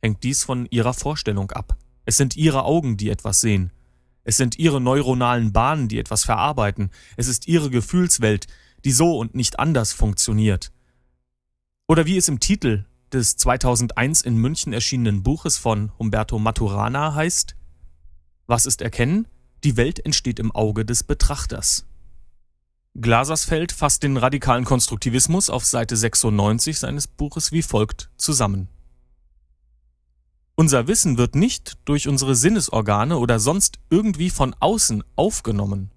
hängt 0.00 0.22
dies 0.22 0.44
von 0.44 0.68
Ihrer 0.70 0.94
Vorstellung 0.94 1.50
ab. 1.50 1.76
Es 2.04 2.16
sind 2.16 2.36
Ihre 2.36 2.62
Augen, 2.62 2.96
die 2.96 3.10
etwas 3.10 3.40
sehen. 3.40 3.72
Es 4.22 4.36
sind 4.36 4.56
ihre 4.56 4.80
neuronalen 4.80 5.52
Bahnen, 5.52 5.88
die 5.88 5.98
etwas 5.98 6.24
verarbeiten. 6.24 6.92
Es 7.16 7.26
ist 7.26 7.48
ihre 7.48 7.70
Gefühlswelt, 7.70 8.46
die 8.84 8.92
so 8.92 9.18
und 9.18 9.34
nicht 9.34 9.58
anders 9.58 9.92
funktioniert. 9.92 10.70
Oder 11.88 12.06
wie 12.06 12.16
es 12.16 12.28
im 12.28 12.38
Titel 12.38 12.84
des 13.12 13.36
2001 13.38 14.20
in 14.20 14.36
München 14.36 14.72
erschienenen 14.72 15.24
Buches 15.24 15.58
von 15.58 15.90
Humberto 15.98 16.38
Maturana 16.38 17.16
heißt, 17.16 17.56
Was 18.46 18.64
ist 18.64 18.80
Erkennen? 18.80 19.26
Die 19.64 19.76
Welt 19.76 19.98
entsteht 19.98 20.38
im 20.38 20.52
Auge 20.52 20.84
des 20.84 21.02
Betrachters. 21.02 21.84
Glasersfeld 22.98 23.72
fasst 23.72 24.04
den 24.04 24.16
radikalen 24.16 24.64
Konstruktivismus 24.64 25.50
auf 25.50 25.66
Seite 25.66 25.96
96 25.96 26.78
seines 26.78 27.06
Buches 27.06 27.52
wie 27.52 27.60
folgt 27.60 28.10
zusammen. 28.16 28.68
Unser 30.54 30.86
Wissen 30.86 31.18
wird 31.18 31.34
nicht 31.34 31.76
durch 31.84 32.08
unsere 32.08 32.34
Sinnesorgane 32.34 33.18
oder 33.18 33.38
sonst 33.38 33.78
irgendwie 33.90 34.30
von 34.30 34.54
außen 34.58 35.04
aufgenommen. 35.14 35.90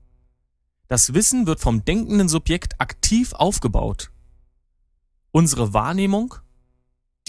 Das 0.89 1.13
Wissen 1.13 1.47
wird 1.47 1.61
vom 1.61 1.85
denkenden 1.85 2.27
Subjekt 2.27 2.81
aktiv 2.81 3.31
aufgebaut. 3.31 4.11
Unsere 5.31 5.73
Wahrnehmung 5.73 6.35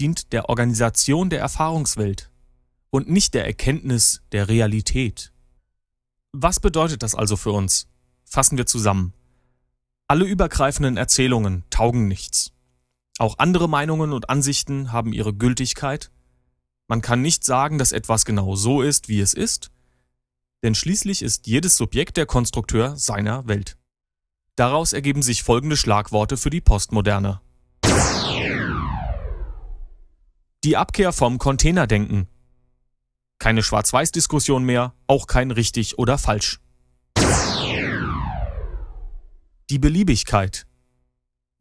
dient 0.01 0.33
der 0.33 0.49
Organisation 0.49 1.29
der 1.29 1.39
Erfahrungswelt 1.39 2.29
und 2.89 3.09
nicht 3.09 3.33
der 3.33 3.45
Erkenntnis 3.45 4.21
der 4.33 4.49
Realität. 4.49 5.31
Was 6.33 6.59
bedeutet 6.59 7.03
das 7.03 7.15
also 7.15 7.37
für 7.37 7.53
uns? 7.53 7.87
Fassen 8.25 8.57
wir 8.57 8.65
zusammen. 8.65 9.13
Alle 10.11 10.25
übergreifenden 10.25 10.97
Erzählungen 10.97 11.63
taugen 11.69 12.07
nichts. 12.07 12.51
Auch 13.17 13.39
andere 13.39 13.69
Meinungen 13.69 14.13
und 14.13 14.29
Ansichten 14.29 14.91
haben 14.91 15.13
ihre 15.13 15.33
Gültigkeit 15.33 16.11
man 16.91 17.01
kann 17.01 17.21
nicht 17.21 17.45
sagen, 17.45 17.77
dass 17.77 17.93
etwas 17.93 18.25
genau 18.25 18.57
so 18.57 18.81
ist, 18.81 19.07
wie 19.07 19.21
es 19.21 19.33
ist, 19.33 19.71
denn 20.61 20.75
schließlich 20.75 21.21
ist 21.21 21.47
jedes 21.47 21.77
Subjekt 21.77 22.17
der 22.17 22.25
Konstrukteur 22.25 22.97
seiner 22.97 23.47
Welt. 23.47 23.77
Daraus 24.57 24.91
ergeben 24.91 25.21
sich 25.21 25.41
folgende 25.41 25.77
Schlagworte 25.77 26.35
für 26.35 26.49
die 26.49 26.59
Postmoderne. 26.59 27.39
Die 30.65 30.75
Abkehr 30.75 31.13
vom 31.13 31.37
Containerdenken. 31.37 32.27
Keine 33.39 33.63
Schwarz-Weiß-Diskussion 33.63 34.65
mehr, 34.65 34.93
auch 35.07 35.27
kein 35.27 35.51
richtig 35.51 35.97
oder 35.97 36.17
falsch. 36.17 36.59
Die 39.71 39.79
Beliebigkeit. 39.79 40.67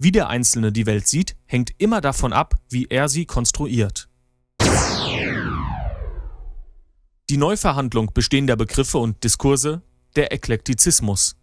Wie 0.01 0.11
der 0.11 0.29
Einzelne 0.29 0.73
die 0.73 0.87
Welt 0.87 1.07
sieht, 1.07 1.37
hängt 1.47 1.71
immer 1.79 2.01
davon 2.01 2.33
ab, 2.33 2.59
wie 2.69 2.87
er 2.87 3.09
sie 3.09 3.25
konstruiert. 3.25 4.09
Die 7.31 7.37
Neuverhandlung 7.37 8.13
bestehender 8.13 8.57
Begriffe 8.57 8.99
und 8.99 9.23
Diskurse, 9.23 9.83
der 10.17 10.33
Eklektizismus. 10.33 11.37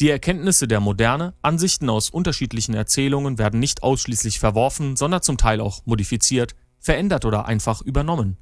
Die 0.00 0.10
Erkenntnisse 0.10 0.66
der 0.66 0.80
Moderne, 0.80 1.34
Ansichten 1.40 1.88
aus 1.88 2.10
unterschiedlichen 2.10 2.74
Erzählungen 2.74 3.38
werden 3.38 3.60
nicht 3.60 3.84
ausschließlich 3.84 4.40
verworfen, 4.40 4.96
sondern 4.96 5.22
zum 5.22 5.36
Teil 5.36 5.60
auch 5.60 5.86
modifiziert, 5.86 6.56
verändert 6.80 7.24
oder 7.24 7.46
einfach 7.46 7.80
übernommen. 7.80 8.38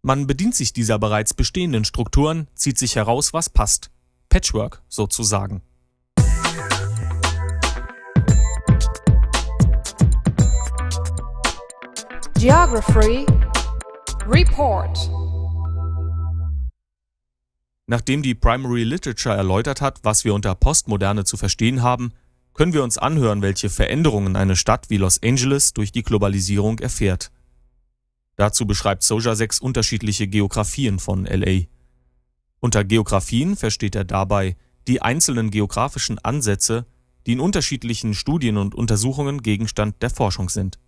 Man 0.00 0.28
bedient 0.28 0.54
sich 0.54 0.72
dieser 0.72 1.00
bereits 1.00 1.34
bestehenden 1.34 1.84
Strukturen, 1.84 2.46
zieht 2.54 2.78
sich 2.78 2.94
heraus, 2.94 3.32
was 3.32 3.50
passt. 3.50 3.90
Patchwork 4.28 4.84
sozusagen. 4.86 5.62
Geography 12.38 13.24
Report 14.28 15.10
Nachdem 17.86 18.20
die 18.22 18.34
Primary 18.34 18.84
Literature 18.84 19.34
erläutert 19.34 19.80
hat, 19.80 20.00
was 20.02 20.26
wir 20.26 20.34
unter 20.34 20.54
Postmoderne 20.54 21.24
zu 21.24 21.38
verstehen 21.38 21.82
haben, 21.82 22.12
können 22.52 22.74
wir 22.74 22.84
uns 22.84 22.98
anhören, 22.98 23.40
welche 23.40 23.70
Veränderungen 23.70 24.36
eine 24.36 24.54
Stadt 24.54 24.90
wie 24.90 24.98
Los 24.98 25.22
Angeles 25.22 25.72
durch 25.72 25.92
die 25.92 26.02
Globalisierung 26.02 26.78
erfährt. 26.78 27.30
Dazu 28.36 28.66
beschreibt 28.66 29.02
Soja 29.02 29.34
6 29.34 29.60
unterschiedliche 29.60 30.28
Geografien 30.28 30.98
von 30.98 31.24
LA. 31.24 31.62
Unter 32.60 32.84
Geografien 32.84 33.56
versteht 33.56 33.94
er 33.94 34.04
dabei 34.04 34.56
die 34.88 35.00
einzelnen 35.00 35.50
geografischen 35.50 36.18
Ansätze, 36.18 36.84
die 37.26 37.32
in 37.32 37.40
unterschiedlichen 37.40 38.12
Studien 38.12 38.58
und 38.58 38.74
Untersuchungen 38.74 39.40
Gegenstand 39.40 40.02
der 40.02 40.10
Forschung 40.10 40.50
sind. 40.50 40.78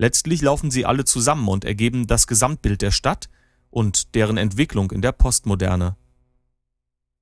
Letztlich 0.00 0.40
laufen 0.40 0.70
sie 0.70 0.86
alle 0.86 1.04
zusammen 1.04 1.46
und 1.46 1.66
ergeben 1.66 2.06
das 2.06 2.26
Gesamtbild 2.26 2.80
der 2.80 2.90
Stadt 2.90 3.28
und 3.68 4.14
deren 4.14 4.38
Entwicklung 4.38 4.92
in 4.92 5.02
der 5.02 5.12
Postmoderne. 5.12 5.94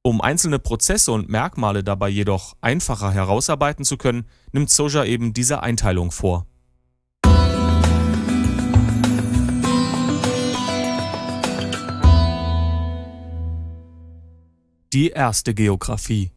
Um 0.02 0.20
einzelne 0.20 0.60
Prozesse 0.60 1.10
und 1.10 1.28
Merkmale 1.28 1.82
dabei 1.82 2.08
jedoch 2.08 2.56
einfacher 2.60 3.10
herausarbeiten 3.10 3.84
zu 3.84 3.96
können, 3.96 4.28
nimmt 4.52 4.70
Soja 4.70 5.04
eben 5.04 5.34
diese 5.34 5.60
Einteilung 5.60 6.12
vor. 6.12 6.46
Die 14.92 15.08
erste 15.08 15.52
Geografie. 15.52 16.30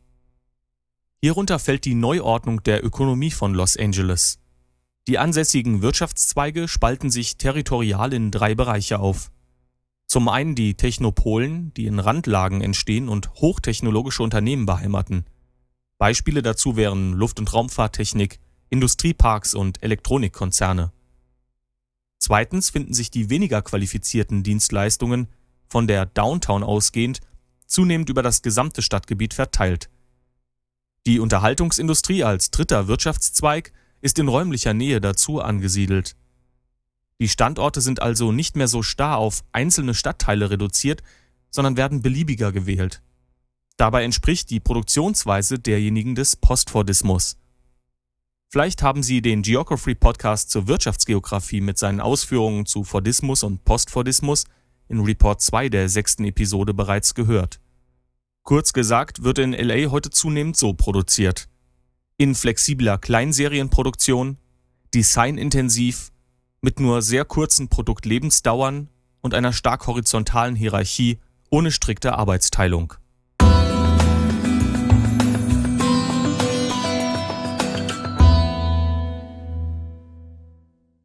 Hierunter 1.21 1.59
fällt 1.59 1.85
die 1.85 1.93
Neuordnung 1.93 2.63
der 2.63 2.83
Ökonomie 2.83 3.29
von 3.29 3.53
Los 3.53 3.77
Angeles. 3.77 4.40
Die 5.07 5.17
ansässigen 5.17 5.81
Wirtschaftszweige 5.81 6.67
spalten 6.67 7.09
sich 7.09 7.37
territorial 7.37 8.13
in 8.13 8.29
drei 8.31 8.53
Bereiche 8.53 8.99
auf. 8.99 9.31
Zum 10.05 10.27
einen 10.27 10.55
die 10.55 10.75
Technopolen, 10.75 11.73
die 11.73 11.85
in 11.85 11.99
Randlagen 11.99 12.61
entstehen 12.61 13.09
und 13.09 13.33
hochtechnologische 13.35 14.21
Unternehmen 14.23 14.65
beheimaten. 14.65 15.25
Beispiele 15.97 16.41
dazu 16.41 16.75
wären 16.75 17.13
Luft- 17.13 17.39
und 17.39 17.51
Raumfahrttechnik, 17.51 18.39
Industrieparks 18.69 19.53
und 19.53 19.81
Elektronikkonzerne. 19.81 20.91
Zweitens 22.19 22.69
finden 22.69 22.93
sich 22.93 23.09
die 23.09 23.29
weniger 23.29 23.61
qualifizierten 23.61 24.43
Dienstleistungen, 24.43 25.27
von 25.67 25.87
der 25.87 26.05
Downtown 26.05 26.63
ausgehend, 26.63 27.21
zunehmend 27.65 28.09
über 28.09 28.21
das 28.21 28.41
gesamte 28.41 28.81
Stadtgebiet 28.81 29.33
verteilt. 29.33 29.89
Die 31.07 31.19
Unterhaltungsindustrie 31.19 32.23
als 32.23 32.51
dritter 32.51 32.87
Wirtschaftszweig 32.87 33.71
ist 34.01 34.19
in 34.19 34.27
räumlicher 34.27 34.73
Nähe 34.73 34.99
dazu 34.99 35.41
angesiedelt. 35.41 36.15
Die 37.19 37.29
Standorte 37.29 37.81
sind 37.81 38.01
also 38.01 38.31
nicht 38.31 38.55
mehr 38.55 38.67
so 38.67 38.81
starr 38.81 39.17
auf 39.17 39.43
einzelne 39.51 39.93
Stadtteile 39.93 40.49
reduziert, 40.49 41.03
sondern 41.51 41.77
werden 41.77 42.01
beliebiger 42.01 42.51
gewählt. 42.51 43.01
Dabei 43.77 44.03
entspricht 44.03 44.49
die 44.49 44.59
Produktionsweise 44.59 45.59
derjenigen 45.59 46.15
des 46.15 46.35
Postfordismus. 46.35 47.37
Vielleicht 48.49 48.83
haben 48.83 49.01
Sie 49.01 49.21
den 49.21 49.43
Geography 49.43 49.95
Podcast 49.95 50.49
zur 50.49 50.67
Wirtschaftsgeografie 50.67 51.61
mit 51.61 51.77
seinen 51.77 52.01
Ausführungen 52.01 52.65
zu 52.65 52.83
Fordismus 52.83 53.43
und 53.43 53.63
Postfordismus 53.63 54.45
in 54.89 54.99
Report 54.99 55.39
2 55.39 55.69
der 55.69 55.89
sechsten 55.89 56.25
Episode 56.25 56.73
bereits 56.73 57.13
gehört. 57.13 57.61
Kurz 58.43 58.73
gesagt 58.73 59.23
wird 59.23 59.37
in 59.39 59.53
LA 59.53 59.89
heute 59.89 60.09
zunehmend 60.09 60.57
so 60.57 60.73
produziert. 60.73 61.47
In 62.21 62.35
flexibler 62.35 62.99
Kleinserienproduktion, 62.99 64.37
designintensiv, 64.93 66.11
mit 66.61 66.79
nur 66.79 67.01
sehr 67.01 67.25
kurzen 67.25 67.67
Produktlebensdauern 67.67 68.89
und 69.21 69.33
einer 69.33 69.51
stark 69.53 69.87
horizontalen 69.87 70.55
Hierarchie 70.55 71.17
ohne 71.49 71.71
strikte 71.71 72.13
Arbeitsteilung. 72.13 72.93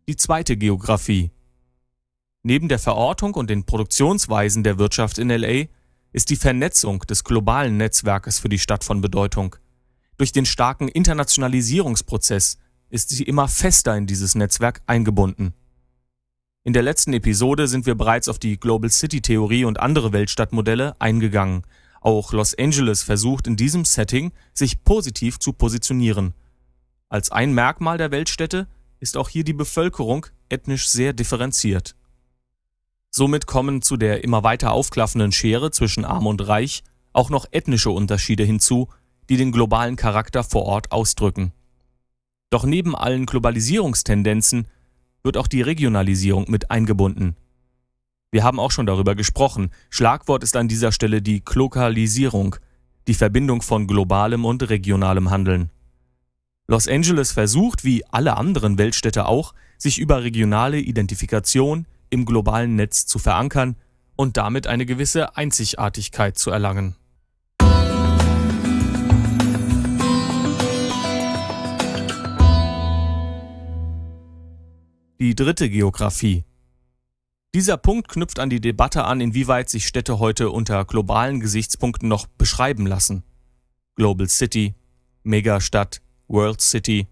Die 0.06 0.16
zweite 0.16 0.58
Geografie 0.58 1.30
Neben 2.42 2.68
der 2.68 2.78
Verortung 2.78 3.32
und 3.32 3.48
den 3.48 3.64
Produktionsweisen 3.64 4.64
der 4.64 4.78
Wirtschaft 4.78 5.16
in 5.16 5.30
LA 5.30 5.68
ist 6.12 6.28
die 6.28 6.36
Vernetzung 6.36 6.98
des 7.06 7.24
globalen 7.24 7.78
Netzwerkes 7.78 8.38
für 8.38 8.50
die 8.50 8.58
Stadt 8.58 8.84
von 8.84 9.00
Bedeutung. 9.00 9.56
Durch 10.16 10.32
den 10.32 10.46
starken 10.46 10.88
Internationalisierungsprozess 10.88 12.58
ist 12.88 13.10
sie 13.10 13.24
immer 13.24 13.48
fester 13.48 13.96
in 13.96 14.06
dieses 14.06 14.34
Netzwerk 14.34 14.82
eingebunden. 14.86 15.54
In 16.64 16.72
der 16.72 16.82
letzten 16.82 17.12
Episode 17.12 17.68
sind 17.68 17.86
wir 17.86 17.94
bereits 17.94 18.28
auf 18.28 18.38
die 18.38 18.58
Global 18.58 18.90
City 18.90 19.20
Theorie 19.20 19.64
und 19.64 19.78
andere 19.78 20.12
Weltstadtmodelle 20.12 20.96
eingegangen. 20.98 21.62
Auch 22.00 22.32
Los 22.32 22.56
Angeles 22.58 23.02
versucht 23.02 23.46
in 23.46 23.56
diesem 23.56 23.84
Setting, 23.84 24.32
sich 24.52 24.82
positiv 24.82 25.38
zu 25.38 25.52
positionieren. 25.52 26.34
Als 27.08 27.30
ein 27.30 27.52
Merkmal 27.52 27.98
der 27.98 28.10
Weltstädte 28.10 28.66
ist 28.98 29.16
auch 29.16 29.28
hier 29.28 29.44
die 29.44 29.52
Bevölkerung 29.52 30.26
ethnisch 30.48 30.88
sehr 30.88 31.12
differenziert. 31.12 31.94
Somit 33.10 33.46
kommen 33.46 33.82
zu 33.82 33.96
der 33.96 34.24
immer 34.24 34.42
weiter 34.42 34.72
aufklaffenden 34.72 35.32
Schere 35.32 35.70
zwischen 35.70 36.04
Arm 36.04 36.26
und 36.26 36.46
Reich 36.46 36.82
auch 37.12 37.30
noch 37.30 37.46
ethnische 37.50 37.90
Unterschiede 37.90 38.44
hinzu, 38.44 38.88
die 39.28 39.36
den 39.36 39.52
globalen 39.52 39.96
Charakter 39.96 40.44
vor 40.44 40.64
Ort 40.64 40.92
ausdrücken. 40.92 41.52
Doch 42.50 42.64
neben 42.64 42.94
allen 42.94 43.26
Globalisierungstendenzen 43.26 44.68
wird 45.22 45.36
auch 45.36 45.48
die 45.48 45.62
Regionalisierung 45.62 46.46
mit 46.48 46.70
eingebunden. 46.70 47.36
Wir 48.30 48.44
haben 48.44 48.60
auch 48.60 48.70
schon 48.70 48.86
darüber 48.86 49.14
gesprochen. 49.14 49.70
Schlagwort 49.90 50.44
ist 50.44 50.56
an 50.56 50.68
dieser 50.68 50.92
Stelle 50.92 51.22
die 51.22 51.44
Glokalisierung, 51.44 52.56
die 53.08 53.14
Verbindung 53.14 53.62
von 53.62 53.86
globalem 53.86 54.44
und 54.44 54.68
regionalem 54.68 55.30
Handeln. 55.30 55.70
Los 56.68 56.88
Angeles 56.88 57.32
versucht, 57.32 57.84
wie 57.84 58.04
alle 58.06 58.36
anderen 58.36 58.78
Weltstädte 58.78 59.26
auch, 59.26 59.54
sich 59.78 59.98
über 59.98 60.24
regionale 60.24 60.80
Identifikation, 60.80 61.86
im 62.10 62.24
globalen 62.24 62.76
Netz 62.76 63.06
zu 63.06 63.18
verankern 63.18 63.76
und 64.16 64.36
damit 64.36 64.66
eine 64.66 64.86
gewisse 64.86 65.36
Einzigartigkeit 65.36 66.38
zu 66.38 66.50
erlangen. 66.50 66.96
Die 75.18 75.34
dritte 75.34 75.70
Geografie. 75.70 76.44
Dieser 77.54 77.78
Punkt 77.78 78.06
knüpft 78.08 78.38
an 78.38 78.50
die 78.50 78.60
Debatte 78.60 79.04
an, 79.04 79.22
inwieweit 79.22 79.70
sich 79.70 79.86
Städte 79.86 80.18
heute 80.18 80.50
unter 80.50 80.84
globalen 80.84 81.40
Gesichtspunkten 81.40 82.06
noch 82.06 82.26
beschreiben 82.26 82.86
lassen. 82.86 83.22
Global 83.94 84.28
City, 84.28 84.74
Megastadt, 85.22 86.02
World 86.28 86.60
City. 86.60 87.06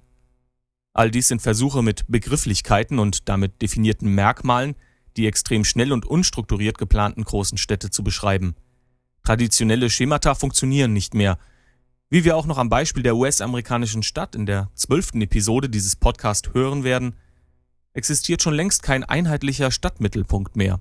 All 0.92 1.10
dies 1.10 1.28
sind 1.28 1.40
Versuche 1.40 1.82
mit 1.82 2.04
Begrifflichkeiten 2.06 2.98
und 2.98 3.26
damit 3.30 3.62
definierten 3.62 4.14
Merkmalen, 4.14 4.74
die 5.16 5.26
extrem 5.26 5.64
schnell 5.64 5.90
und 5.90 6.04
unstrukturiert 6.04 6.76
geplanten 6.76 7.24
großen 7.24 7.56
Städte 7.56 7.88
zu 7.88 8.04
beschreiben. 8.04 8.54
Traditionelle 9.22 9.88
Schemata 9.88 10.34
funktionieren 10.34 10.92
nicht 10.92 11.14
mehr. 11.14 11.38
Wie 12.10 12.24
wir 12.24 12.36
auch 12.36 12.44
noch 12.44 12.58
am 12.58 12.68
Beispiel 12.68 13.02
der 13.02 13.16
US-amerikanischen 13.16 14.02
Stadt 14.02 14.34
in 14.34 14.44
der 14.44 14.68
zwölften 14.74 15.22
Episode 15.22 15.70
dieses 15.70 15.96
Podcasts 15.96 16.50
hören 16.52 16.84
werden, 16.84 17.16
existiert 17.94 18.42
schon 18.42 18.54
längst 18.54 18.82
kein 18.82 19.02
einheitlicher 19.02 19.70
Stadtmittelpunkt 19.70 20.56
mehr. 20.56 20.80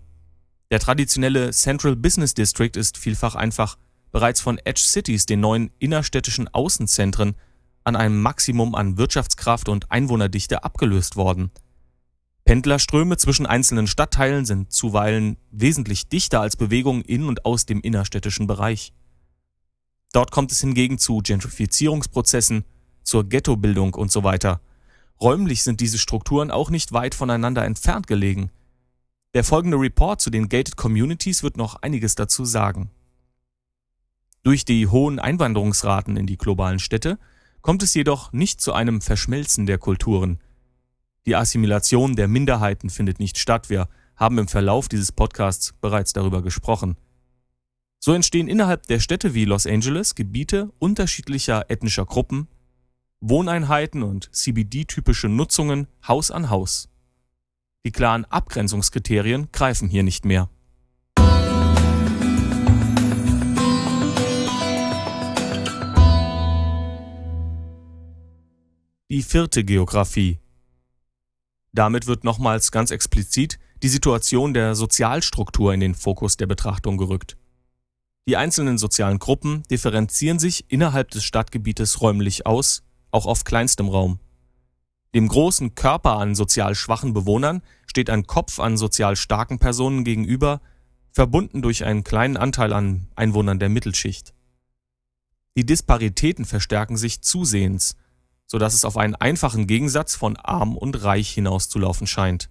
Der 0.71 0.79
traditionelle 0.79 1.51
Central 1.51 1.95
Business 1.95 2.33
District 2.33 2.75
ist 2.75 2.97
vielfach 2.97 3.35
einfach 3.35 3.77
bereits 4.11 4.41
von 4.41 4.57
Edge 4.57 4.81
Cities, 4.83 5.25
den 5.25 5.39
neuen 5.39 5.71
innerstädtischen 5.79 6.47
Außenzentren, 6.53 7.35
an 7.83 7.95
einem 7.95 8.21
Maximum 8.21 8.75
an 8.75 8.97
Wirtschaftskraft 8.97 9.69
und 9.69 9.91
Einwohnerdichte 9.91 10.63
abgelöst 10.63 11.15
worden– 11.15 11.51
Pendlerströme 12.45 13.15
zwischen 13.17 13.45
einzelnen 13.45 13.87
Stadtteilen 13.87 14.45
sind 14.45 14.73
zuweilen 14.73 15.37
wesentlich 15.51 16.09
dichter 16.09 16.41
als 16.41 16.57
Bewegungen 16.57 17.01
in 17.01 17.23
und 17.23 17.45
aus 17.45 17.65
dem 17.65 17.79
innerstädtischen 17.81 18.47
Bereich. 18.47 18.91
Dort 20.11 20.31
kommt 20.31 20.51
es 20.51 20.59
hingegen 20.59 20.97
zu 20.99 21.19
Gentrifizierungsprozessen, 21.19 22.65
zur 23.03 23.27
Ghettobildung 23.27 23.93
und 23.93 24.11
so 24.11 24.23
weiter. 24.23 24.59
Räumlich 25.21 25.63
sind 25.63 25.79
diese 25.79 25.97
Strukturen 25.97 26.51
auch 26.51 26.69
nicht 26.69 26.91
weit 26.91 27.15
voneinander 27.15 27.63
entfernt 27.65 28.07
gelegen. 28.07 28.51
Der 29.33 29.43
folgende 29.43 29.77
Report 29.77 30.21
zu 30.21 30.29
den 30.29 30.49
Gated 30.49 30.75
Communities 30.75 31.43
wird 31.43 31.57
noch 31.57 31.75
einiges 31.81 32.15
dazu 32.15 32.45
sagen. 32.45 32.91
Durch 34.43 34.65
die 34.65 34.87
hohen 34.87 35.19
Einwanderungsraten 35.19 36.17
in 36.17 36.27
die 36.27 36.37
globalen 36.37 36.79
Städte 36.79 37.17
kommt 37.61 37.81
es 37.81 37.93
jedoch 37.93 38.33
nicht 38.33 38.59
zu 38.59 38.73
einem 38.73 39.01
Verschmelzen 39.01 39.65
der 39.65 39.77
Kulturen– 39.77 40.39
die 41.25 41.37
Assimilation 41.37 42.17
der 42.17 42.27
Minderheiten 42.27 42.89
findet 42.89 43.19
nicht 43.19 43.37
statt. 43.37 43.69
Wir 43.69 43.87
haben 44.17 44.37
im 44.37 44.47
Verlauf 44.49 44.89
dieses 44.89 45.13
Podcasts 45.13 45.73
bereits 45.79 46.11
darüber 46.11 46.41
gesprochen. 46.41 46.97
So 47.99 48.13
entstehen 48.13 48.49
innerhalb 48.49 48.87
der 48.87 48.99
Städte 48.99 49.33
wie 49.33 49.45
Los 49.45 49.65
Angeles 49.65 50.15
Gebiete 50.15 50.71
unterschiedlicher 50.79 51.69
ethnischer 51.69 52.05
Gruppen, 52.05 52.49
Wohneinheiten 53.25 54.03
und 54.03 54.29
CBD-typische 54.35 55.29
Nutzungen 55.29 55.87
Haus 56.07 56.29
an 56.29 56.49
Haus. 56.49 56.89
Die 57.85 57.91
klaren 57.91 58.25
Abgrenzungskriterien 58.25 59.49
greifen 59.51 59.87
hier 59.87 60.03
nicht 60.03 60.25
mehr. 60.25 60.49
Die 69.09 69.21
vierte 69.21 69.63
Geografie 69.63 70.39
damit 71.73 72.05
wird 72.05 72.23
nochmals 72.23 72.71
ganz 72.71 72.91
explizit 72.91 73.57
die 73.81 73.89
Situation 73.89 74.53
der 74.53 74.75
Sozialstruktur 74.75 75.73
in 75.73 75.79
den 75.79 75.95
Fokus 75.95 76.37
der 76.37 76.45
Betrachtung 76.45 76.97
gerückt. 76.97 77.35
Die 78.27 78.37
einzelnen 78.37 78.77
sozialen 78.77 79.19
Gruppen 79.19 79.63
differenzieren 79.71 80.39
sich 80.39 80.65
innerhalb 80.71 81.09
des 81.11 81.23
Stadtgebietes 81.25 81.99
räumlich 81.99 82.45
aus, 82.45 82.83
auch 83.13 83.25
auf 83.25 83.43
kleinstem 83.43 83.89
Raum. 83.89 84.19
Dem 85.13 85.27
großen 85.27 85.75
Körper 85.75 86.17
an 86.17 86.33
sozial 86.33 86.73
schwachen 86.73 87.13
Bewohnern 87.13 87.61
steht 87.85 88.09
ein 88.09 88.25
Kopf 88.25 88.59
an 88.59 88.77
sozial 88.77 89.15
starken 89.15 89.59
Personen 89.59 90.03
gegenüber, 90.03 90.59
verbunden 91.11 91.61
durch 91.61 91.85
einen 91.85 92.03
kleinen 92.03 92.37
Anteil 92.37 92.73
an 92.73 93.07
Einwohnern 93.15 93.59
der 93.59 93.69
Mittelschicht. 93.69 94.33
Die 95.55 95.65
Disparitäten 95.65 96.45
verstärken 96.45 96.97
sich 96.97 97.21
zusehends, 97.21 97.95
so 98.47 98.57
dass 98.57 98.73
es 98.73 98.85
auf 98.85 98.97
einen 98.97 99.13
einfachen 99.13 99.67
Gegensatz 99.67 100.15
von 100.15 100.35
arm 100.35 100.75
und 100.75 101.03
reich 101.03 101.29
hinauszulaufen 101.29 102.07
scheint. 102.07 102.49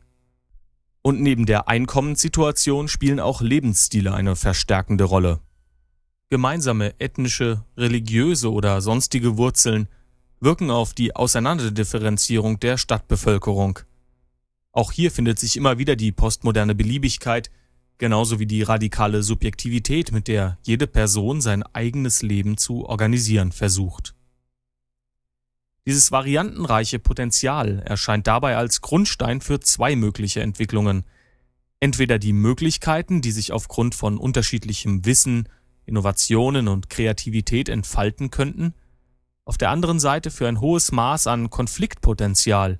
Und 1.03 1.21
neben 1.21 1.47
der 1.47 1.69
Einkommenssituation 1.69 2.87
spielen 2.87 3.19
auch 3.19 3.41
Lebensstile 3.41 4.15
eine 4.15 4.37
verstärkende 4.37 5.03
Rolle. 5.03 5.41
Gemeinsame 6.31 6.99
ethnische, 7.01 7.65
religiöse 7.77 8.53
oder 8.53 8.81
sonstige 8.81 9.37
Wurzeln 9.37 9.89
wirken 10.43 10.71
auf 10.71 10.93
die 10.93 11.15
Auseinanderdifferenzierung 11.15 12.59
der 12.59 12.77
Stadtbevölkerung. 12.77 13.79
Auch 14.73 14.91
hier 14.91 15.13
findet 15.13 15.39
sich 15.39 15.57
immer 15.57 15.79
wieder 15.79 15.95
die 15.95 16.11
postmoderne 16.11 16.75
Beliebigkeit, 16.75 17.51
genauso 17.99 18.41
wie 18.41 18.47
die 18.47 18.63
radikale 18.63 19.23
Subjektivität, 19.23 20.11
mit 20.11 20.27
der 20.27 20.59
jede 20.63 20.89
Person 20.89 21.41
sein 21.41 21.63
eigenes 21.63 22.23
Leben 22.23 22.57
zu 22.57 22.85
organisieren 22.87 23.53
versucht. 23.53 24.15
Dieses 25.87 26.11
variantenreiche 26.11 26.99
Potenzial 26.99 27.81
erscheint 27.81 28.27
dabei 28.27 28.57
als 28.57 28.81
Grundstein 28.81 29.41
für 29.41 29.61
zwei 29.61 29.95
mögliche 29.95 30.41
Entwicklungen. 30.41 31.05
Entweder 31.79 32.19
die 32.19 32.33
Möglichkeiten, 32.33 33.21
die 33.21 33.33
sich 33.33 33.53
aufgrund 33.53 33.95
von 33.95 34.19
unterschiedlichem 34.19 35.05
Wissen, 35.05 35.49
Innovationen 35.85 36.67
und 36.67 36.91
Kreativität 36.91 37.69
entfalten 37.69 38.31
könnten, 38.31 38.75
auf 39.45 39.59
der 39.59 39.71
anderen 39.71 39.99
Seite 39.99 40.31
für 40.31 40.47
ein 40.47 40.61
hohes 40.61 40.93
Maß 40.93 41.27
an 41.27 41.51
Konfliktpotenzial, 41.51 42.79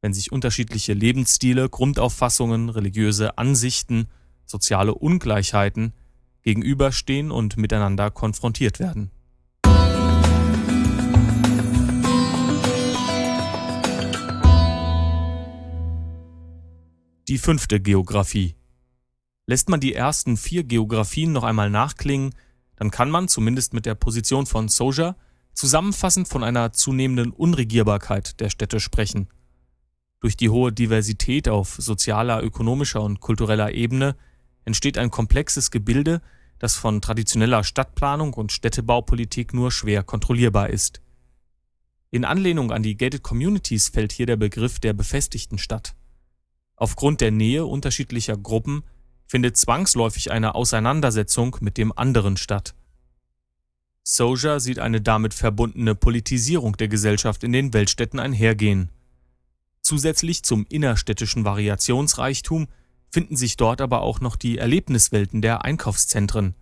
wenn 0.00 0.14
sich 0.14 0.32
unterschiedliche 0.32 0.92
Lebensstile, 0.92 1.68
Grundauffassungen, 1.68 2.68
religiöse 2.70 3.38
Ansichten, 3.38 4.08
soziale 4.46 4.94
Ungleichheiten 4.94 5.92
gegenüberstehen 6.42 7.30
und 7.30 7.56
miteinander 7.56 8.10
konfrontiert 8.10 8.80
werden. 8.80 9.10
Die 17.28 17.38
fünfte 17.38 17.80
Geographie. 17.80 18.54
Lässt 19.46 19.70
man 19.70 19.80
die 19.80 19.94
ersten 19.94 20.36
vier 20.36 20.64
Geografien 20.64 21.32
noch 21.32 21.42
einmal 21.42 21.70
nachklingen, 21.70 22.34
dann 22.76 22.90
kann 22.90 23.10
man, 23.10 23.28
zumindest 23.28 23.72
mit 23.72 23.86
der 23.86 23.94
Position 23.94 24.46
von 24.46 24.68
Soja, 24.68 25.16
zusammenfassend 25.54 26.28
von 26.28 26.44
einer 26.44 26.72
zunehmenden 26.72 27.32
Unregierbarkeit 27.32 28.40
der 28.40 28.50
Städte 28.50 28.80
sprechen. 28.80 29.28
Durch 30.20 30.36
die 30.36 30.50
hohe 30.50 30.72
Diversität 30.72 31.48
auf 31.48 31.76
sozialer, 31.78 32.42
ökonomischer 32.42 33.02
und 33.02 33.20
kultureller 33.20 33.72
Ebene 33.72 34.16
entsteht 34.64 34.98
ein 34.98 35.10
komplexes 35.10 35.70
Gebilde, 35.70 36.20
das 36.58 36.76
von 36.76 37.00
traditioneller 37.00 37.62
Stadtplanung 37.64 38.34
und 38.34 38.52
Städtebaupolitik 38.52 39.52
nur 39.52 39.70
schwer 39.70 40.02
kontrollierbar 40.02 40.70
ist. 40.70 41.00
In 42.10 42.24
Anlehnung 42.24 42.70
an 42.70 42.82
die 42.82 42.96
Gated 42.96 43.22
Communities 43.22 43.88
fällt 43.88 44.12
hier 44.12 44.26
der 44.26 44.36
Begriff 44.36 44.78
der 44.78 44.92
befestigten 44.92 45.58
Stadt. 45.58 45.94
Aufgrund 46.76 47.20
der 47.20 47.30
Nähe 47.30 47.66
unterschiedlicher 47.66 48.36
Gruppen 48.36 48.84
findet 49.26 49.56
zwangsläufig 49.56 50.30
eine 50.30 50.54
Auseinandersetzung 50.54 51.56
mit 51.60 51.76
dem 51.76 51.96
anderen 51.96 52.36
statt. 52.36 52.74
Soja 54.06 54.60
sieht 54.60 54.78
eine 54.78 55.00
damit 55.00 55.32
verbundene 55.32 55.94
Politisierung 55.94 56.76
der 56.76 56.88
Gesellschaft 56.88 57.42
in 57.42 57.52
den 57.52 57.72
Weltstädten 57.72 58.20
einhergehen. 58.20 58.90
Zusätzlich 59.80 60.42
zum 60.42 60.66
innerstädtischen 60.68 61.46
Variationsreichtum 61.46 62.68
finden 63.10 63.36
sich 63.36 63.56
dort 63.56 63.80
aber 63.80 64.02
auch 64.02 64.20
noch 64.20 64.36
die 64.36 64.58
Erlebniswelten 64.58 65.40
der 65.40 65.64
Einkaufszentren. 65.64 66.54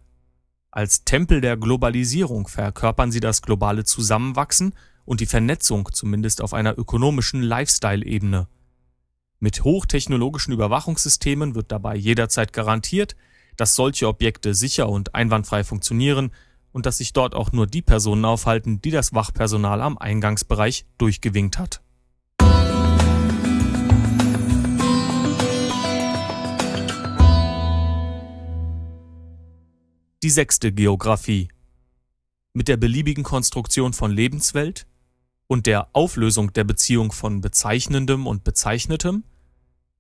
Als 0.71 1.05
Tempel 1.05 1.41
der 1.41 1.57
Globalisierung 1.57 2.47
verkörpern 2.47 3.11
sie 3.11 3.21
das 3.21 3.43
globale 3.43 3.85
Zusammenwachsen 3.85 4.75
und 5.05 5.21
die 5.21 5.27
Vernetzung 5.27 5.89
zumindest 5.93 6.43
auf 6.43 6.55
einer 6.55 6.79
ökonomischen 6.79 7.43
Lifestyle-Ebene. 7.43 8.47
Mit 9.41 9.65
hochtechnologischen 9.65 10.55
Überwachungssystemen 10.55 11.57
wird 11.57 11.73
dabei 11.73 11.97
jederzeit 11.97 12.53
garantiert, 12.53 13.17
dass 13.57 13.75
solche 13.75 14.07
Objekte 14.07 14.55
sicher 14.55 14.89
und 14.89 15.17
einwandfrei 15.17 15.65
funktionieren 15.65 16.31
und 16.73 16.87
dass 16.87 16.99
sich 16.99 17.13
dort 17.13 17.35
auch 17.35 17.53
nur 17.53 17.67
die 17.67 17.83
Personen 17.83 18.25
aufhalten, 18.25 18.81
die 18.81 18.91
das 18.91 19.13
Wachpersonal 19.15 19.81
am 19.81 19.99
Eingangsbereich 19.99 20.87
durchgewinkt 20.99 21.59
hat. 21.59 21.83
Die 30.23 30.31
sechste 30.31 30.73
Geographie. 30.73 31.49
Mit 32.55 32.69
der 32.69 32.77
beliebigen 32.77 33.25
Konstruktion 33.25 33.93
von 33.93 34.13
Lebenswelt 34.13 34.87
und 35.49 35.67
der 35.67 35.89
Auflösung 35.95 36.53
der 36.53 36.65
Beziehung 36.65 37.13
von 37.13 37.41
Bezeichnendem 37.41 38.27
und 38.27 38.45
Bezeichnetem 38.45 39.25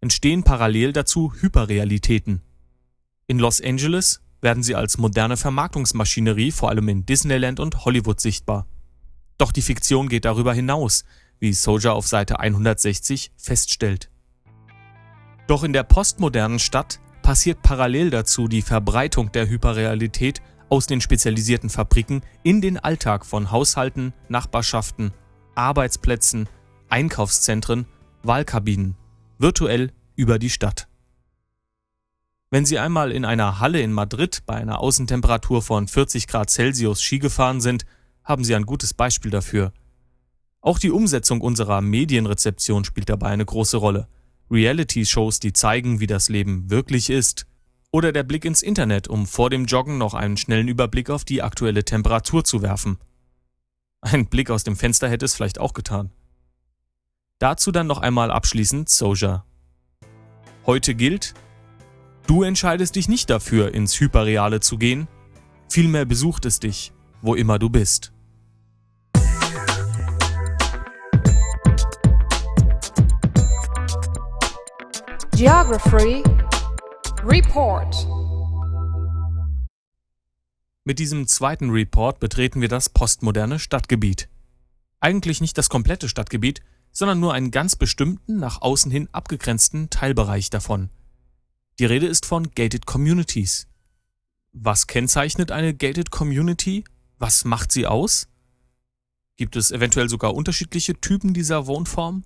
entstehen 0.01 0.45
parallel 0.45 0.93
dazu 0.93 1.33
Hyperrealitäten. 1.35 2.43
In 3.27 3.39
Los 3.39 3.61
Angeles 3.61 4.22
werden 4.43 4.63
sie 4.63 4.75
als 4.75 4.99
moderne 4.99 5.39
Vermarktungsmaschinerie 5.39 6.53
vor 6.53 6.69
allem 6.69 6.89
in 6.89 7.07
Disneyland 7.07 7.61
und 7.61 7.85
Hollywood 7.85 8.21
sichtbar. 8.21 8.67
Doch 9.39 9.53
die 9.53 9.63
Fiktion 9.63 10.09
geht 10.09 10.27
darüber 10.27 10.53
hinaus, 10.53 11.05
wie 11.39 11.55
Soja 11.55 11.93
auf 11.93 12.07
Seite 12.07 12.39
160 12.39 13.33
feststellt. 13.37 14.11
Doch 15.47 15.65
in 15.65 15.73
der 15.73 15.85
postmodernen 15.85 16.59
Stadt 16.59 17.01
passiert 17.23 17.63
parallel 17.63 18.11
dazu 18.11 18.49
die 18.49 18.63
Verbreitung 18.63 19.33
der 19.33 19.49
Hyperrealität 19.49 20.43
aus 20.69 20.87
den 20.87 21.01
spezialisierten 21.01 21.71
Fabriken 21.71 22.23
in 22.43 22.61
den 22.61 22.79
Alltag 22.79 23.27
von 23.27 23.51
Haushalten, 23.51 24.13
Nachbarschaften, 24.29 25.13
Arbeitsplätzen, 25.55 26.49
Einkaufszentren, 26.89 27.87
Wahlkabinen 28.23 28.97
virtuell 29.39 29.93
über 30.17 30.39
die 30.39 30.51
Stadt. 30.51 30.89
Wenn 32.53 32.67
Sie 32.67 32.79
einmal 32.79 33.13
in 33.13 33.25
einer 33.25 33.61
Halle 33.61 33.81
in 33.81 33.95
Madrid 33.95 34.43
bei 34.45 34.57
einer 34.57 34.81
Außentemperatur 34.81 35.63
von 35.63 35.89
40 35.89 36.27
Grad 36.27 36.51
Celsius 36.51 37.03
Ski 37.03 37.19
gefahren 37.19 37.63
sind, 37.63 37.87
haben 38.25 38.45
Sie 38.45 38.55
ein 38.55 38.67
gutes 38.67 38.93
Beispiel 38.93 39.31
dafür. 39.31 39.73
Auch 40.61 40.79
die 40.79 40.91
Umsetzung 40.91 41.41
unserer 41.41 41.81
Medienrezeption 41.81 42.85
spielt 42.85 43.09
dabei 43.09 43.29
eine 43.29 43.47
große 43.47 43.79
Rolle. 43.79 44.07
Reality-Shows, 44.51 45.41
die 45.41 45.55
zeigen, 45.55 46.01
wie 46.01 46.07
das 46.07 46.29
Leben 46.29 46.69
wirklich 46.69 47.09
ist. 47.09 47.47
Oder 47.91 48.13
der 48.13 48.23
Blick 48.23 48.45
ins 48.45 48.61
Internet, 48.61 49.09
um 49.09 49.27
vor 49.27 49.49
dem 49.49 49.65
Joggen 49.65 49.97
noch 49.97 50.13
einen 50.13 50.37
schnellen 50.37 50.69
Überblick 50.69 51.09
auf 51.09 51.25
die 51.25 51.41
aktuelle 51.41 51.87
Temperatur 51.87 52.45
zu 52.45 52.61
werfen. 52.61 52.99
Ein 54.03 54.27
Blick 54.27 54.51
aus 54.51 54.63
dem 54.63 54.77
Fenster 54.77 55.09
hätte 55.09 55.25
es 55.25 55.35
vielleicht 55.35 55.59
auch 55.59 55.73
getan. 55.73 56.11
Dazu 57.39 57.73
dann 57.73 57.87
noch 57.87 58.03
einmal 58.03 58.31
abschließend 58.31 58.91
Soja. 58.91 59.47
Heute 60.67 60.95
gilt, 60.95 61.33
du 62.27 62.43
entscheidest 62.43 62.97
dich 62.97 63.09
nicht 63.09 63.31
dafür, 63.31 63.75
ins 63.75 63.99
Hyperreale 63.99 64.61
zu 64.61 64.79
gehen, 64.79 65.09
vielmehr 65.69 66.05
besucht 66.05 66.45
es 66.45 66.61
dich, 66.61 66.93
wo 67.21 67.35
immer 67.35 67.59
du 67.59 67.71
bist. 67.71 68.13
Geography 75.37 76.23
Report 77.25 78.07
Mit 80.85 80.99
diesem 80.99 81.27
zweiten 81.27 81.71
Report 81.71 82.21
betreten 82.21 82.61
wir 82.61 82.69
das 82.69 82.89
postmoderne 82.89 83.59
Stadtgebiet. 83.59 84.29
Eigentlich 85.01 85.41
nicht 85.41 85.59
das 85.59 85.69
komplette 85.69 86.09
Stadtgebiet, 86.09 86.61
sondern 86.93 87.19
nur 87.19 87.35
einen 87.35 87.51
ganz 87.51 87.75
bestimmten, 87.75 88.39
nach 88.39 88.63
außen 88.63 88.93
hin 88.93 89.09
abgegrenzten 89.11 89.91
Teilbereich 89.91 90.51
davon. 90.51 90.91
Die 91.79 91.87
Rede 91.87 92.07
ist 92.07 92.27
von 92.27 92.51
Gated 92.55 92.85
Communities. 92.85 93.67
Was 94.53 94.87
kennzeichnet 94.87 95.51
eine 95.51 95.73
Gated 95.73 96.11
Community? 96.11 96.85
Was 97.19 97.47
macht 97.47 97.73
sie 97.73 97.87
aus? 97.87 98.29
Gibt 99.37 99.57
es 99.57 99.71
eventuell 99.71 100.11
sogar 100.11 100.35
unterschiedliche 100.35 101.01
Typen 101.01 101.33
dieser 101.33 101.67
Wohnform? 101.67 102.25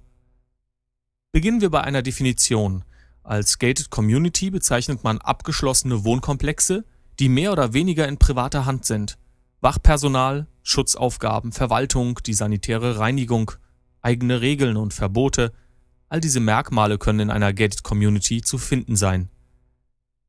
Beginnen 1.31 1.61
wir 1.61 1.71
bei 1.71 1.83
einer 1.83 2.03
Definition. 2.03 2.85
Als 3.23 3.59
Gated 3.59 3.91
Community 3.91 4.51
bezeichnet 4.51 5.05
man 5.05 5.19
abgeschlossene 5.19 6.05
Wohnkomplexe, 6.05 6.85
die 7.21 7.29
mehr 7.29 7.53
oder 7.53 7.73
weniger 7.73 8.09
in 8.09 8.19
privater 8.19 8.67
Hand 8.67 8.85
sind. 8.85 9.17
Wachpersonal, 9.61 10.49
Schutzaufgaben, 10.65 11.53
Verwaltung, 11.53 12.19
die 12.27 12.35
sanitäre 12.35 12.99
Reinigung, 12.99 13.53
eigene 14.03 14.41
Regeln 14.41 14.77
und 14.77 14.93
Verbote, 14.93 15.53
All 16.09 16.21
diese 16.21 16.41
Merkmale 16.41 16.99
können 16.99 17.21
in 17.21 17.31
einer 17.31 17.53
Gated 17.53 17.83
Community 17.83 18.41
zu 18.41 18.59
finden 18.59 18.95
sein. 18.95 19.29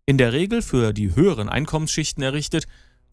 In 0.10 0.18
der 0.18 0.32
Regel 0.32 0.62
für 0.62 0.94
die 0.94 1.14
höheren 1.16 1.50
Einkommensschichten 1.50 2.24
errichtet, 2.24 2.66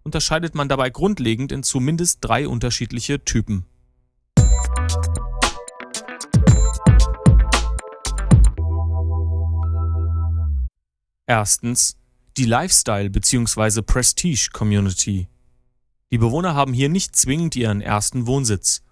unterscheidet 0.04 0.54
man 0.54 0.68
dabei 0.68 0.90
grundlegend 0.90 1.50
in 1.50 1.64
zumindest 1.64 2.18
drei 2.20 2.46
unterschiedliche 2.46 3.24
Typen. 3.24 3.66
Erstens 11.26 11.96
die 12.36 12.44
Lifestyle- 12.44 13.10
bzw. 13.10 13.82
Prestige 13.82 14.50
Community. 14.52 15.26
Die 16.12 16.18
Bewohner 16.18 16.54
haben 16.54 16.72
hier 16.72 16.88
nicht 16.88 17.16
zwingend 17.16 17.56
ihren 17.56 17.80
ersten 17.80 18.28
Wohnsitz. 18.28 18.84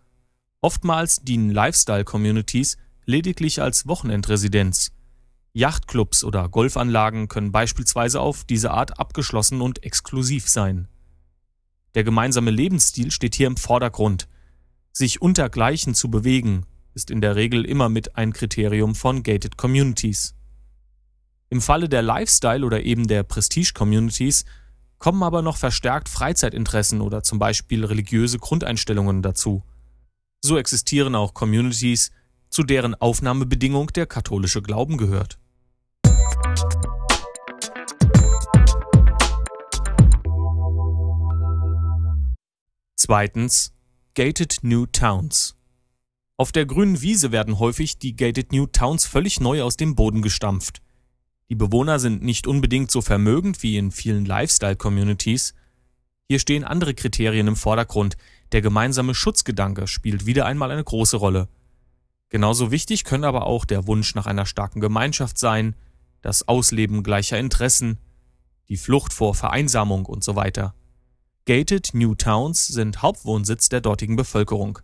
Oftmals 0.61 1.21
dienen 1.23 1.51
Lifestyle-Communities 1.51 2.79
lediglich 3.07 3.63
als 3.63 3.87
Wochenendresidenz. 3.87 4.91
Yachtclubs 5.55 6.25
oder 6.25 6.49
Golfanlagen 6.49 7.29
können 7.29 7.53
beispielsweise 7.53 8.21
auf 8.21 8.45
diese 8.45 8.71
Art 8.71 8.99
abgeschlossen 8.99 9.61
und 9.61 9.83
exklusiv 9.85 10.49
sein. 10.49 10.89
Der 11.95 12.05
gemeinsame 12.05 12.51
Lebensstil 12.51 13.11
steht 13.11 13.35
hier 13.35 13.49
im 13.49 13.59
Vordergrund. 13.59 14.29
Sich 14.93 15.21
untergleichen 15.21 15.95
zu 15.95 16.11
bewegen, 16.11 16.65
ist 16.95 17.11
in 17.11 17.21
der 17.21 17.37
Regel 17.37 17.65
immer 17.65 17.89
mit 17.89 18.17
ein 18.17 18.33
Kriterium 18.33 18.95
von 18.95 19.23
Gated 19.23 19.59
Communities. 19.59 20.35
Im 21.51 21.61
Falle 21.61 21.89
der 21.89 22.03
Lifestyle- 22.03 22.65
oder 22.65 22.83
eben 22.83 23.07
der 23.07 23.23
Prestige-Communities 23.23 24.47
kommen 24.99 25.23
aber 25.23 25.43
noch 25.43 25.59
verstärkt 25.59 26.09
Freizeitinteressen 26.09 27.03
oder 27.03 27.23
zum 27.23 27.39
Beispiel 27.39 27.85
religiöse 27.85 28.39
Grundeinstellungen 28.39 29.21
dazu. 29.21 29.63
So 30.43 30.57
existieren 30.57 31.15
auch 31.15 31.35
Communities, 31.35 32.11
zu 32.49 32.63
deren 32.63 32.95
Aufnahmebedingung 32.95 33.89
der 33.89 34.07
katholische 34.07 34.63
Glauben 34.63 34.97
gehört. 34.97 35.39
Zweitens 43.05 43.75
Gated 44.15 44.59
New 44.63 44.87
Towns. 44.87 45.57
Auf 46.37 46.53
der 46.53 46.67
grünen 46.67 47.01
Wiese 47.01 47.33
werden 47.33 47.59
häufig 47.59 47.99
die 47.99 48.15
Gated 48.15 48.53
New 48.53 48.67
Towns 48.67 49.07
völlig 49.07 49.41
neu 49.41 49.63
aus 49.63 49.77
dem 49.77 49.97
Boden 49.97 50.23
gestampft. 50.23 50.83
Die 51.49 51.57
Bewohner 51.57 51.99
sind 51.99 52.23
nicht 52.23 52.47
unbedingt 52.47 52.93
so 52.93 53.03
vermögend 53.03 53.65
wie 53.65 53.77
in 53.77 53.91
vielen 53.91 54.25
Lifestyle-Communities. 54.25 55.53
Hier 56.29 56.39
stehen 56.39 56.63
andere 56.63 56.95
Kriterien 56.95 57.49
im 57.49 57.57
Vordergrund. 57.57 58.17
Der 58.53 58.63
gemeinsame 58.63 59.17
Schutzgedanke 59.17 59.89
spielt 59.89 60.25
wieder 60.25 60.47
einmal 60.47 60.71
eine 60.71 60.85
große 60.85 61.17
Rolle. 61.17 61.49
Genauso 62.29 62.71
wichtig 62.71 63.03
können 63.03 63.25
aber 63.25 63.47
auch 63.47 63.65
der 63.65 63.89
Wunsch 63.89 64.15
nach 64.15 64.27
einer 64.27 64.47
starken 64.47 64.79
Gemeinschaft 64.79 65.39
sein, 65.39 65.75
das 66.21 66.47
Ausleben 66.47 67.03
gleicher 67.03 67.41
Interessen, 67.41 67.99
die 68.69 68.77
Flucht 68.77 69.13
vor 69.13 69.35
Vereinsamung 69.35 70.07
und 70.07 70.23
so 70.23 70.37
weiter. 70.37 70.77
Gated 71.45 71.91
New 71.93 72.15
Towns 72.15 72.69
sind 72.69 73.03
Hauptwohnsitz 73.03 73.69
der 73.69 73.81
dortigen 73.81 74.17
Bevölkerung. 74.17 74.79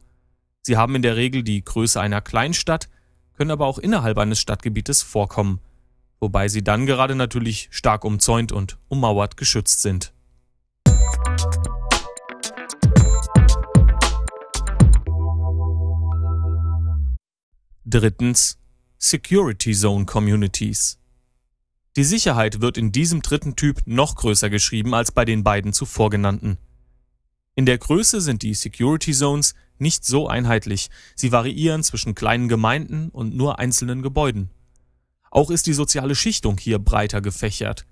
Sie 0.62 0.76
haben 0.76 0.94
in 0.94 1.02
der 1.02 1.16
Regel 1.16 1.42
die 1.42 1.64
Größe 1.64 2.00
einer 2.00 2.20
Kleinstadt, 2.20 2.88
können 3.34 3.50
aber 3.50 3.66
auch 3.66 3.78
innerhalb 3.78 4.18
eines 4.18 4.40
Stadtgebietes 4.40 5.02
vorkommen 5.02 5.60
wobei 6.20 6.48
sie 6.48 6.62
dann 6.62 6.86
gerade 6.86 7.14
natürlich 7.14 7.68
stark 7.70 8.04
umzäunt 8.04 8.52
und 8.52 8.78
ummauert 8.88 9.36
geschützt 9.36 9.82
sind. 9.82 10.12
Drittens 17.84 18.58
Security 18.98 19.72
Zone 19.72 20.04
Communities. 20.04 20.98
Die 21.98 22.04
Sicherheit 22.04 22.61
wird 22.61 22.78
in 22.78 22.92
diesem 22.92 23.22
dritten 23.22 23.56
Typ 23.56 23.80
noch 23.84 24.14
größer 24.14 24.50
geschrieben 24.50 24.94
als 24.94 25.11
bei 25.11 25.24
den 25.24 25.42
beiden 25.42 25.72
zuvor 25.72 26.11
genannten. 26.11 26.56
In 27.56 27.66
der 27.66 27.76
Größe 27.76 28.20
sind 28.20 28.42
die 28.42 28.54
Security 28.54 29.12
Zones 29.12 29.56
nicht 29.78 30.04
so 30.04 30.28
einheitlich, 30.28 30.90
sie 31.16 31.32
variieren 31.32 31.82
zwischen 31.82 32.14
kleinen 32.14 32.46
Gemeinden 32.46 33.08
und 33.08 33.34
nur 33.34 33.58
einzelnen 33.58 34.02
Gebäuden. 34.02 34.50
Auch 35.32 35.50
ist 35.50 35.66
die 35.66 35.72
soziale 35.72 36.14
Schichtung 36.14 36.56
hier 36.56 36.78
breiter 36.78 37.20
gefächert. 37.20 37.84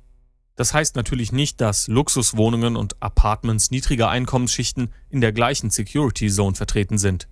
Das 0.55 0.73
heißt 0.73 0.95
natürlich 0.95 1.33
nicht, 1.33 1.61
dass 1.61 1.89
Luxuswohnungen 1.89 2.77
und 2.77 3.03
Apartments 3.03 3.73
niedriger 3.73 4.09
Einkommensschichten 4.09 4.93
in 5.11 5.21
der 5.21 5.33
gleichen 5.33 5.71
Security 5.71 6.31
Zone 6.31 6.55
vertreten 6.55 6.99
sind. 6.99 7.27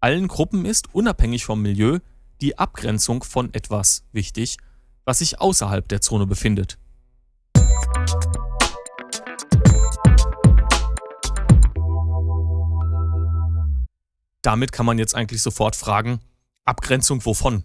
Allen 0.00 0.26
Gruppen 0.26 0.64
ist, 0.64 0.92
unabhängig 0.92 1.44
vom 1.44 1.62
Milieu, 1.62 2.00
die 2.40 2.58
Abgrenzung 2.58 3.22
von 3.22 3.54
etwas 3.54 4.02
wichtig, 4.10 4.56
was 5.06 5.20
sich 5.20 5.40
außerhalb 5.40 5.88
der 5.88 6.02
Zone 6.02 6.26
befindet. 6.26 6.78
Damit 14.42 14.72
kann 14.72 14.86
man 14.86 14.98
jetzt 14.98 15.14
eigentlich 15.14 15.42
sofort 15.42 15.74
fragen, 15.74 16.20
Abgrenzung 16.64 17.24
wovon? 17.24 17.64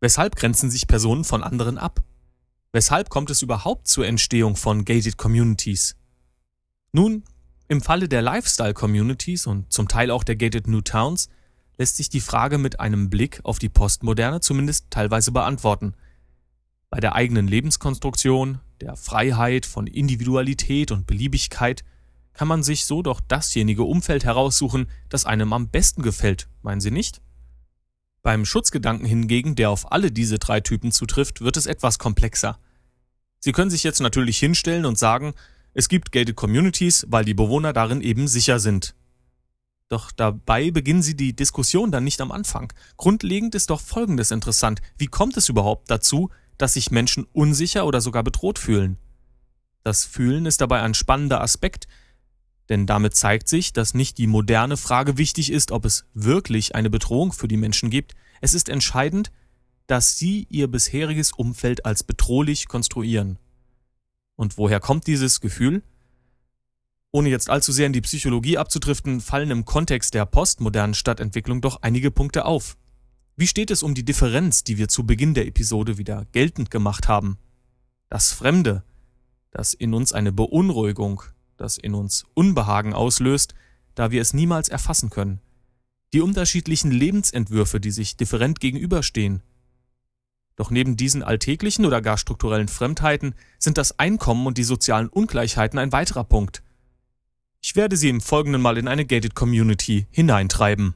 Weshalb 0.00 0.36
grenzen 0.36 0.70
sich 0.70 0.86
Personen 0.86 1.24
von 1.24 1.42
anderen 1.42 1.78
ab? 1.78 2.02
Weshalb 2.72 3.08
kommt 3.08 3.30
es 3.30 3.40
überhaupt 3.40 3.86
zur 3.86 4.06
Entstehung 4.06 4.56
von 4.56 4.84
Gated 4.84 5.16
Communities? 5.16 5.96
Nun, 6.92 7.24
im 7.68 7.80
Falle 7.80 8.08
der 8.08 8.20
Lifestyle 8.20 8.74
Communities 8.74 9.46
und 9.46 9.72
zum 9.72 9.88
Teil 9.88 10.10
auch 10.10 10.24
der 10.24 10.36
Gated 10.36 10.66
New 10.66 10.80
Towns 10.80 11.28
lässt 11.78 11.96
sich 11.96 12.08
die 12.08 12.20
Frage 12.20 12.58
mit 12.58 12.80
einem 12.80 13.10
Blick 13.10 13.40
auf 13.42 13.58
die 13.58 13.68
Postmoderne 13.68 14.40
zumindest 14.40 14.90
teilweise 14.90 15.32
beantworten. 15.32 15.94
Bei 16.94 17.00
der 17.00 17.16
eigenen 17.16 17.48
Lebenskonstruktion, 17.48 18.60
der 18.80 18.94
Freiheit 18.94 19.66
von 19.66 19.88
Individualität 19.88 20.92
und 20.92 21.08
Beliebigkeit 21.08 21.82
kann 22.34 22.46
man 22.46 22.62
sich 22.62 22.84
so 22.84 23.02
doch 23.02 23.20
dasjenige 23.20 23.82
Umfeld 23.82 24.22
heraussuchen, 24.22 24.86
das 25.08 25.24
einem 25.24 25.52
am 25.52 25.70
besten 25.70 26.02
gefällt, 26.02 26.46
meinen 26.62 26.80
Sie 26.80 26.92
nicht? 26.92 27.20
Beim 28.22 28.44
Schutzgedanken 28.44 29.06
hingegen, 29.06 29.56
der 29.56 29.70
auf 29.70 29.90
alle 29.90 30.12
diese 30.12 30.38
drei 30.38 30.60
Typen 30.60 30.92
zutrifft, 30.92 31.40
wird 31.40 31.56
es 31.56 31.66
etwas 31.66 31.98
komplexer. 31.98 32.60
Sie 33.40 33.50
können 33.50 33.72
sich 33.72 33.82
jetzt 33.82 33.98
natürlich 33.98 34.38
hinstellen 34.38 34.86
und 34.86 34.96
sagen, 34.96 35.34
es 35.72 35.88
gibt 35.88 36.12
gated 36.12 36.36
Communities, 36.36 37.06
weil 37.08 37.24
die 37.24 37.34
Bewohner 37.34 37.72
darin 37.72 38.02
eben 38.02 38.28
sicher 38.28 38.60
sind. 38.60 38.94
Doch 39.88 40.12
dabei 40.12 40.70
beginnen 40.70 41.02
Sie 41.02 41.16
die 41.16 41.34
Diskussion 41.34 41.90
dann 41.90 42.04
nicht 42.04 42.20
am 42.20 42.30
Anfang. 42.30 42.72
Grundlegend 42.96 43.56
ist 43.56 43.70
doch 43.70 43.80
Folgendes 43.80 44.30
interessant. 44.30 44.80
Wie 44.96 45.08
kommt 45.08 45.36
es 45.36 45.48
überhaupt 45.48 45.90
dazu, 45.90 46.30
dass 46.58 46.74
sich 46.74 46.90
Menschen 46.90 47.26
unsicher 47.32 47.86
oder 47.86 48.00
sogar 48.00 48.22
bedroht 48.22 48.58
fühlen? 48.58 48.98
Das 49.82 50.04
Fühlen 50.04 50.46
ist 50.46 50.60
dabei 50.60 50.80
ein 50.82 50.94
spannender 50.94 51.40
Aspekt, 51.40 51.86
denn 52.68 52.86
damit 52.86 53.14
zeigt 53.14 53.48
sich, 53.48 53.72
dass 53.72 53.94
nicht 53.94 54.18
die 54.18 54.26
moderne 54.26 54.76
Frage 54.76 55.18
wichtig 55.18 55.52
ist, 55.52 55.70
ob 55.70 55.84
es 55.84 56.06
wirklich 56.14 56.74
eine 56.74 56.90
Bedrohung 56.90 57.32
für 57.32 57.48
die 57.48 57.58
Menschen 57.58 57.90
gibt. 57.90 58.14
Es 58.40 58.54
ist 58.54 58.68
entscheidend, 58.68 59.30
dass 59.86 60.16
sie 60.16 60.46
ihr 60.48 60.68
bisheriges 60.68 61.32
Umfeld 61.32 61.84
als 61.84 62.02
bedrohlich 62.02 62.68
konstruieren. 62.68 63.38
Und 64.36 64.56
woher 64.56 64.80
kommt 64.80 65.06
dieses 65.06 65.40
Gefühl? 65.40 65.82
Ohne 67.12 67.28
jetzt 67.28 67.50
allzu 67.50 67.70
sehr 67.70 67.86
in 67.86 67.92
die 67.92 68.00
Psychologie 68.00 68.58
abzudriften, 68.58 69.20
fallen 69.20 69.50
im 69.50 69.64
Kontext 69.64 70.14
der 70.14 70.26
postmodernen 70.26 70.94
Stadtentwicklung 70.94 71.60
doch 71.60 71.82
einige 71.82 72.10
Punkte 72.10 72.44
auf. 72.44 72.76
Wie 73.36 73.48
steht 73.48 73.72
es 73.72 73.82
um 73.82 73.94
die 73.94 74.04
Differenz, 74.04 74.62
die 74.62 74.78
wir 74.78 74.86
zu 74.86 75.04
Beginn 75.04 75.34
der 75.34 75.46
Episode 75.46 75.98
wieder 75.98 76.26
geltend 76.30 76.70
gemacht 76.70 77.08
haben? 77.08 77.38
Das 78.08 78.32
Fremde, 78.32 78.84
das 79.50 79.74
in 79.74 79.92
uns 79.92 80.12
eine 80.12 80.30
Beunruhigung, 80.30 81.22
das 81.56 81.76
in 81.76 81.94
uns 81.94 82.26
Unbehagen 82.34 82.94
auslöst, 82.94 83.54
da 83.96 84.12
wir 84.12 84.22
es 84.22 84.34
niemals 84.34 84.68
erfassen 84.68 85.10
können. 85.10 85.40
Die 86.12 86.20
unterschiedlichen 86.20 86.92
Lebensentwürfe, 86.92 87.80
die 87.80 87.90
sich 87.90 88.16
different 88.16 88.60
gegenüberstehen. 88.60 89.42
Doch 90.54 90.70
neben 90.70 90.96
diesen 90.96 91.24
alltäglichen 91.24 91.86
oder 91.86 92.00
gar 92.00 92.18
strukturellen 92.18 92.68
Fremdheiten 92.68 93.34
sind 93.58 93.78
das 93.78 93.98
Einkommen 93.98 94.46
und 94.46 94.58
die 94.58 94.64
sozialen 94.64 95.08
Ungleichheiten 95.08 95.80
ein 95.80 95.90
weiterer 95.90 96.22
Punkt. 96.22 96.62
Ich 97.60 97.74
werde 97.74 97.96
Sie 97.96 98.10
im 98.10 98.20
Folgenden 98.20 98.62
mal 98.62 98.78
in 98.78 98.86
eine 98.86 99.04
Gated 99.04 99.34
Community 99.34 100.06
hineintreiben. 100.12 100.94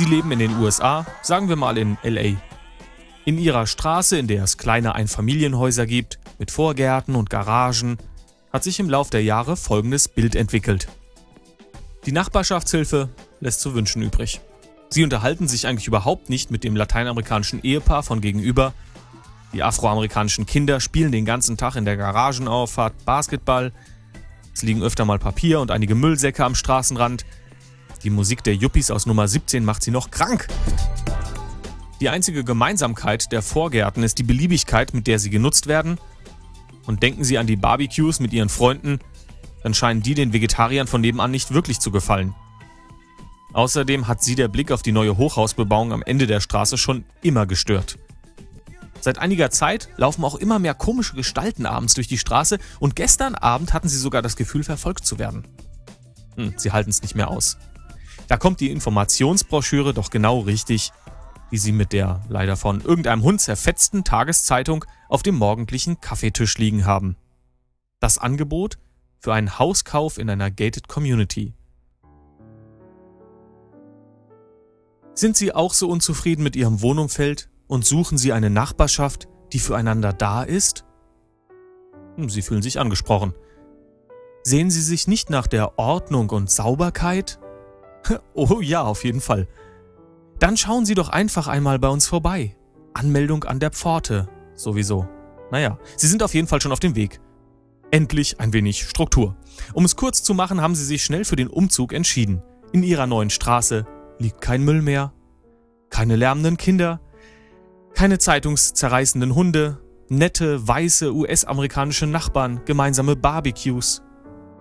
Sie 0.00 0.06
leben 0.06 0.32
in 0.32 0.38
den 0.38 0.56
USA, 0.56 1.04
sagen 1.20 1.50
wir 1.50 1.56
mal 1.56 1.76
in 1.76 1.98
LA. 2.02 2.40
In 3.26 3.36
ihrer 3.36 3.66
Straße, 3.66 4.16
in 4.16 4.28
der 4.28 4.44
es 4.44 4.56
kleine 4.56 4.94
Einfamilienhäuser 4.94 5.84
gibt, 5.84 6.18
mit 6.38 6.50
Vorgärten 6.50 7.14
und 7.14 7.28
Garagen, 7.28 7.98
hat 8.50 8.64
sich 8.64 8.80
im 8.80 8.88
Lauf 8.88 9.10
der 9.10 9.22
Jahre 9.22 9.58
folgendes 9.58 10.08
Bild 10.08 10.36
entwickelt. 10.36 10.88
Die 12.06 12.12
Nachbarschaftshilfe 12.12 13.10
lässt 13.40 13.60
zu 13.60 13.74
wünschen 13.74 14.00
übrig. 14.00 14.40
Sie 14.88 15.04
unterhalten 15.04 15.48
sich 15.48 15.66
eigentlich 15.66 15.86
überhaupt 15.86 16.30
nicht 16.30 16.50
mit 16.50 16.64
dem 16.64 16.76
lateinamerikanischen 16.76 17.62
Ehepaar 17.62 18.02
von 18.02 18.22
gegenüber. 18.22 18.72
Die 19.52 19.62
afroamerikanischen 19.62 20.46
Kinder 20.46 20.80
spielen 20.80 21.12
den 21.12 21.26
ganzen 21.26 21.58
Tag 21.58 21.76
in 21.76 21.84
der 21.84 21.98
Garagenauffahrt 21.98 23.04
Basketball. 23.04 23.70
Es 24.54 24.62
liegen 24.62 24.82
öfter 24.82 25.04
mal 25.04 25.18
Papier 25.18 25.60
und 25.60 25.70
einige 25.70 25.94
Müllsäcke 25.94 26.42
am 26.42 26.54
Straßenrand. 26.54 27.26
Die 28.02 28.10
Musik 28.10 28.42
der 28.42 28.54
Yuppies 28.54 28.90
aus 28.90 29.04
Nummer 29.04 29.28
17 29.28 29.64
macht 29.64 29.82
sie 29.82 29.90
noch 29.90 30.10
krank. 30.10 30.48
Die 32.00 32.08
einzige 32.08 32.44
Gemeinsamkeit 32.44 33.30
der 33.30 33.42
Vorgärten 33.42 34.02
ist 34.02 34.18
die 34.18 34.22
Beliebigkeit, 34.22 34.94
mit 34.94 35.06
der 35.06 35.18
sie 35.18 35.28
genutzt 35.28 35.66
werden. 35.66 35.98
Und 36.86 37.02
denken 37.02 37.24
Sie 37.24 37.36
an 37.36 37.46
die 37.46 37.56
Barbecues 37.56 38.20
mit 38.20 38.32
Ihren 38.32 38.48
Freunden, 38.48 39.00
dann 39.62 39.74
scheinen 39.74 40.02
die 40.02 40.14
den 40.14 40.32
Vegetariern 40.32 40.86
von 40.86 41.02
nebenan 41.02 41.30
nicht 41.30 41.52
wirklich 41.52 41.78
zu 41.78 41.90
gefallen. 41.90 42.34
Außerdem 43.52 44.08
hat 44.08 44.22
sie 44.22 44.34
der 44.34 44.48
Blick 44.48 44.72
auf 44.72 44.80
die 44.82 44.92
neue 44.92 45.18
Hochhausbebauung 45.18 45.92
am 45.92 46.02
Ende 46.02 46.26
der 46.26 46.40
Straße 46.40 46.78
schon 46.78 47.04
immer 47.20 47.46
gestört. 47.46 47.98
Seit 49.00 49.18
einiger 49.18 49.50
Zeit 49.50 49.88
laufen 49.96 50.24
auch 50.24 50.36
immer 50.36 50.58
mehr 50.58 50.74
komische 50.74 51.16
Gestalten 51.16 51.66
abends 51.66 51.94
durch 51.94 52.08
die 52.08 52.18
Straße 52.18 52.58
und 52.78 52.96
gestern 52.96 53.34
Abend 53.34 53.72
hatten 53.74 53.88
sie 53.88 53.98
sogar 53.98 54.22
das 54.22 54.36
Gefühl, 54.36 54.62
verfolgt 54.62 55.04
zu 55.04 55.18
werden. 55.18 55.46
Hm, 56.36 56.54
sie 56.56 56.72
halten 56.72 56.90
es 56.90 57.02
nicht 57.02 57.14
mehr 57.14 57.28
aus. 57.28 57.58
Da 58.30 58.36
kommt 58.36 58.60
die 58.60 58.70
Informationsbroschüre 58.70 59.92
doch 59.92 60.08
genau 60.08 60.38
richtig, 60.38 60.92
die 61.50 61.58
sie 61.58 61.72
mit 61.72 61.92
der 61.92 62.20
leider 62.28 62.56
von 62.56 62.80
irgendeinem 62.80 63.24
Hund 63.24 63.40
zerfetzten 63.40 64.04
Tageszeitung 64.04 64.84
auf 65.08 65.24
dem 65.24 65.34
morgendlichen 65.34 66.00
Kaffeetisch 66.00 66.56
liegen 66.56 66.86
haben. 66.86 67.16
Das 67.98 68.18
Angebot 68.18 68.78
für 69.18 69.34
einen 69.34 69.58
Hauskauf 69.58 70.16
in 70.16 70.30
einer 70.30 70.48
gated 70.48 70.86
Community. 70.86 71.54
Sind 75.12 75.36
Sie 75.36 75.52
auch 75.52 75.74
so 75.74 75.88
unzufrieden 75.88 76.44
mit 76.44 76.54
Ihrem 76.54 76.82
Wohnumfeld 76.82 77.50
und 77.66 77.84
suchen 77.84 78.16
Sie 78.16 78.32
eine 78.32 78.48
Nachbarschaft, 78.48 79.26
die 79.52 79.58
füreinander 79.58 80.12
da 80.12 80.44
ist? 80.44 80.84
Hm, 82.14 82.30
Sie 82.30 82.42
fühlen 82.42 82.62
sich 82.62 82.78
angesprochen. 82.78 83.34
Sehen 84.44 84.70
Sie 84.70 84.82
sich 84.82 85.08
nicht 85.08 85.30
nach 85.30 85.48
der 85.48 85.80
Ordnung 85.80 86.30
und 86.30 86.48
Sauberkeit? 86.48 87.39
Oh 88.34 88.60
ja, 88.60 88.82
auf 88.82 89.04
jeden 89.04 89.20
Fall. 89.20 89.48
Dann 90.38 90.56
schauen 90.56 90.86
Sie 90.86 90.94
doch 90.94 91.08
einfach 91.10 91.48
einmal 91.48 91.78
bei 91.78 91.88
uns 91.88 92.06
vorbei. 92.06 92.56
Anmeldung 92.94 93.44
an 93.44 93.60
der 93.60 93.70
Pforte. 93.70 94.28
Sowieso. 94.54 95.06
Naja, 95.50 95.78
Sie 95.96 96.06
sind 96.06 96.22
auf 96.22 96.34
jeden 96.34 96.48
Fall 96.48 96.60
schon 96.60 96.72
auf 96.72 96.80
dem 96.80 96.96
Weg. 96.96 97.20
Endlich 97.90 98.40
ein 98.40 98.52
wenig 98.52 98.88
Struktur. 98.88 99.36
Um 99.74 99.84
es 99.84 99.96
kurz 99.96 100.22
zu 100.22 100.32
machen, 100.32 100.60
haben 100.60 100.74
Sie 100.74 100.84
sich 100.84 101.04
schnell 101.04 101.24
für 101.24 101.36
den 101.36 101.48
Umzug 101.48 101.92
entschieden. 101.92 102.42
In 102.72 102.82
Ihrer 102.82 103.06
neuen 103.06 103.30
Straße 103.30 103.84
liegt 104.18 104.40
kein 104.40 104.64
Müll 104.64 104.80
mehr, 104.80 105.12
keine 105.90 106.16
lärmenden 106.16 106.56
Kinder, 106.56 107.00
keine 107.94 108.18
zeitungszerreißenden 108.18 109.34
Hunde, 109.34 109.80
nette, 110.08 110.66
weiße 110.66 111.12
US-amerikanische 111.12 112.06
Nachbarn, 112.06 112.60
gemeinsame 112.64 113.16
Barbecues, 113.16 114.02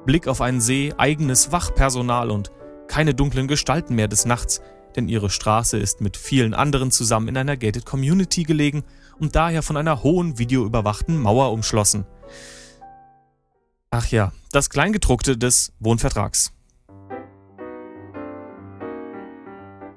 Blick 0.05 0.27
auf 0.27 0.41
einen 0.41 0.61
See, 0.61 0.93
eigenes 0.97 1.51
Wachpersonal 1.51 2.31
und 2.31 2.51
keine 2.89 3.13
dunklen 3.13 3.47
Gestalten 3.47 3.95
mehr 3.95 4.09
des 4.09 4.25
Nachts, 4.25 4.61
denn 4.97 5.07
ihre 5.07 5.29
Straße 5.29 5.77
ist 5.77 6.01
mit 6.01 6.17
vielen 6.17 6.53
anderen 6.53 6.91
zusammen 6.91 7.29
in 7.29 7.37
einer 7.37 7.55
gated 7.55 7.85
Community 7.85 8.43
gelegen 8.43 8.83
und 9.19 9.35
daher 9.35 9.63
von 9.63 9.77
einer 9.77 10.03
hohen 10.03 10.37
videoüberwachten 10.37 11.17
Mauer 11.17 11.53
umschlossen. 11.53 12.05
Ach 13.91 14.07
ja, 14.07 14.33
das 14.51 14.69
Kleingedruckte 14.69 15.37
des 15.37 15.71
Wohnvertrags. 15.79 16.51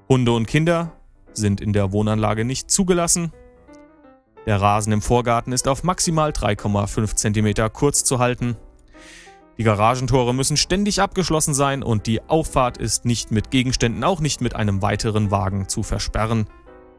Hunde 0.08 0.32
und 0.32 0.46
Kinder 0.46 0.92
sind 1.32 1.60
in 1.60 1.72
der 1.72 1.92
Wohnanlage 1.92 2.44
nicht 2.44 2.70
zugelassen. 2.70 3.32
Der 4.44 4.60
Rasen 4.60 4.92
im 4.92 5.00
Vorgarten 5.00 5.52
ist 5.52 5.66
auf 5.68 5.84
maximal 5.84 6.30
3,5 6.30 7.16
cm 7.16 7.72
kurz 7.72 8.04
zu 8.04 8.18
halten. 8.18 8.56
Die 9.62 9.66
Garagentore 9.66 10.34
müssen 10.34 10.56
ständig 10.56 11.00
abgeschlossen 11.00 11.54
sein 11.54 11.84
und 11.84 12.08
die 12.08 12.20
Auffahrt 12.28 12.78
ist 12.78 13.04
nicht 13.04 13.30
mit 13.30 13.52
Gegenständen, 13.52 14.02
auch 14.02 14.18
nicht 14.18 14.40
mit 14.40 14.56
einem 14.56 14.82
weiteren 14.82 15.30
Wagen 15.30 15.68
zu 15.68 15.84
versperren. 15.84 16.48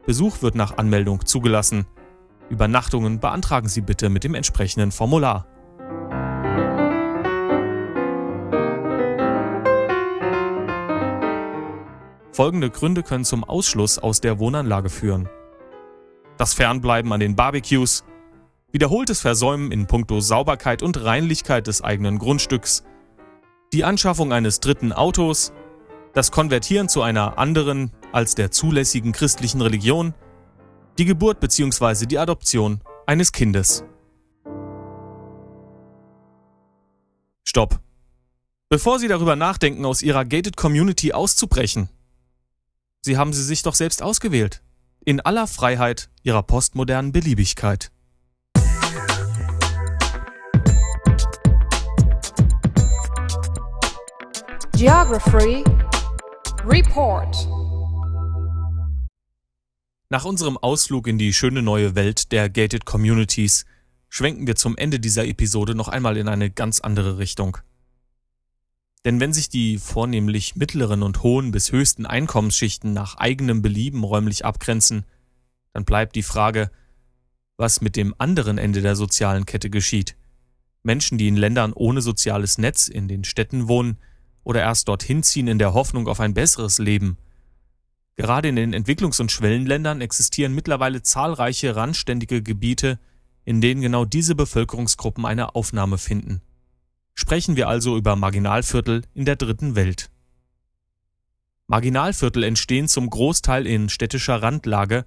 Besuch 0.06 0.40
wird 0.40 0.54
nach 0.54 0.78
Anmeldung 0.78 1.26
zugelassen. 1.26 1.84
Übernachtungen 2.48 3.20
beantragen 3.20 3.68
Sie 3.68 3.82
bitte 3.82 4.08
mit 4.08 4.24
dem 4.24 4.34
entsprechenden 4.34 4.92
Formular. 4.92 5.46
Folgende 12.32 12.70
Gründe 12.70 13.02
können 13.02 13.26
zum 13.26 13.44
Ausschluss 13.44 13.98
aus 13.98 14.22
der 14.22 14.38
Wohnanlage 14.38 14.88
führen. 14.88 15.28
Das 16.38 16.54
Fernbleiben 16.54 17.12
an 17.12 17.20
den 17.20 17.36
Barbecues, 17.36 18.04
wiederholtes 18.74 19.20
Versäumen 19.20 19.70
in 19.70 19.86
puncto 19.86 20.18
Sauberkeit 20.18 20.82
und 20.82 21.02
Reinlichkeit 21.02 21.68
des 21.68 21.82
eigenen 21.82 22.18
Grundstücks, 22.18 22.82
die 23.72 23.84
Anschaffung 23.84 24.32
eines 24.32 24.58
dritten 24.58 24.92
Autos, 24.92 25.52
das 26.12 26.32
Konvertieren 26.32 26.88
zu 26.88 27.00
einer 27.00 27.38
anderen 27.38 27.92
als 28.10 28.34
der 28.34 28.50
zulässigen 28.50 29.12
christlichen 29.12 29.60
Religion, 29.60 30.12
die 30.98 31.04
Geburt 31.04 31.38
bzw. 31.38 32.06
die 32.06 32.18
Adoption 32.18 32.80
eines 33.06 33.30
Kindes. 33.30 33.84
Stopp. 37.44 37.78
Bevor 38.68 38.98
Sie 38.98 39.06
darüber 39.06 39.36
nachdenken, 39.36 39.84
aus 39.84 40.02
Ihrer 40.02 40.24
gated 40.24 40.56
Community 40.56 41.12
auszubrechen, 41.12 41.90
Sie 43.02 43.16
haben 43.18 43.32
sie 43.32 43.44
sich 43.44 43.62
doch 43.62 43.74
selbst 43.74 44.02
ausgewählt. 44.02 44.62
In 45.04 45.20
aller 45.20 45.46
Freiheit 45.46 46.08
ihrer 46.22 46.42
postmodernen 46.42 47.12
Beliebigkeit. 47.12 47.92
Geography 54.84 55.64
Report 56.66 57.34
Nach 60.10 60.26
unserem 60.26 60.58
Ausflug 60.58 61.06
in 61.06 61.16
die 61.16 61.32
schöne 61.32 61.62
neue 61.62 61.94
Welt 61.94 62.32
der 62.32 62.50
Gated 62.50 62.84
Communities 62.84 63.64
schwenken 64.10 64.46
wir 64.46 64.56
zum 64.56 64.76
Ende 64.76 65.00
dieser 65.00 65.26
Episode 65.26 65.74
noch 65.74 65.88
einmal 65.88 66.18
in 66.18 66.28
eine 66.28 66.50
ganz 66.50 66.80
andere 66.80 67.16
Richtung. 67.16 67.56
Denn 69.06 69.20
wenn 69.20 69.32
sich 69.32 69.48
die 69.48 69.78
vornehmlich 69.78 70.54
mittleren 70.54 71.02
und 71.02 71.22
hohen 71.22 71.50
bis 71.50 71.72
höchsten 71.72 72.04
Einkommensschichten 72.04 72.92
nach 72.92 73.14
eigenem 73.14 73.62
Belieben 73.62 74.04
räumlich 74.04 74.44
abgrenzen, 74.44 75.06
dann 75.72 75.86
bleibt 75.86 76.14
die 76.14 76.22
Frage, 76.22 76.70
was 77.56 77.80
mit 77.80 77.96
dem 77.96 78.14
anderen 78.18 78.58
Ende 78.58 78.82
der 78.82 78.96
sozialen 78.96 79.46
Kette 79.46 79.70
geschieht. 79.70 80.14
Menschen, 80.82 81.16
die 81.16 81.28
in 81.28 81.36
Ländern 81.36 81.72
ohne 81.72 82.02
soziales 82.02 82.58
Netz 82.58 82.88
in 82.88 83.08
den 83.08 83.24
Städten 83.24 83.66
wohnen 83.66 83.96
oder 84.44 84.60
erst 84.60 84.88
dorthin 84.88 85.22
ziehen 85.22 85.48
in 85.48 85.58
der 85.58 85.74
Hoffnung 85.74 86.06
auf 86.06 86.20
ein 86.20 86.34
besseres 86.34 86.78
Leben. 86.78 87.18
Gerade 88.16 88.48
in 88.48 88.56
den 88.56 88.74
Entwicklungs- 88.74 89.20
und 89.20 89.32
Schwellenländern 89.32 90.00
existieren 90.00 90.54
mittlerweile 90.54 91.02
zahlreiche 91.02 91.74
randständige 91.74 92.42
Gebiete, 92.42 93.00
in 93.44 93.60
denen 93.60 93.80
genau 93.80 94.04
diese 94.04 94.34
Bevölkerungsgruppen 94.34 95.26
eine 95.26 95.54
Aufnahme 95.54 95.98
finden 95.98 96.40
sprechen 97.14 97.56
wir 97.56 97.68
also 97.68 97.96
über 97.96 98.16
Marginalviertel 98.16 99.02
in 99.14 99.24
der 99.24 99.36
dritten 99.36 99.76
Welt. 99.76 100.10
Marginalviertel 101.66 102.42
entstehen 102.42 102.88
zum 102.88 103.08
Großteil 103.08 103.66
in 103.66 103.88
städtischer 103.88 104.42
Randlage, 104.42 105.06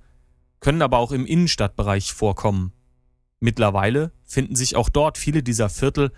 können 0.59 0.81
aber 0.81 0.97
auch 0.97 1.11
im 1.11 1.25
Innenstadtbereich 1.25 2.13
vorkommen. 2.13 2.73
Mittlerweile 3.39 4.11
finden 4.23 4.55
sich 4.55 4.75
auch 4.75 4.89
dort 4.89 5.19
viele 5.19 5.43
dieser 5.43 5.69
Viertel, 5.69 6.11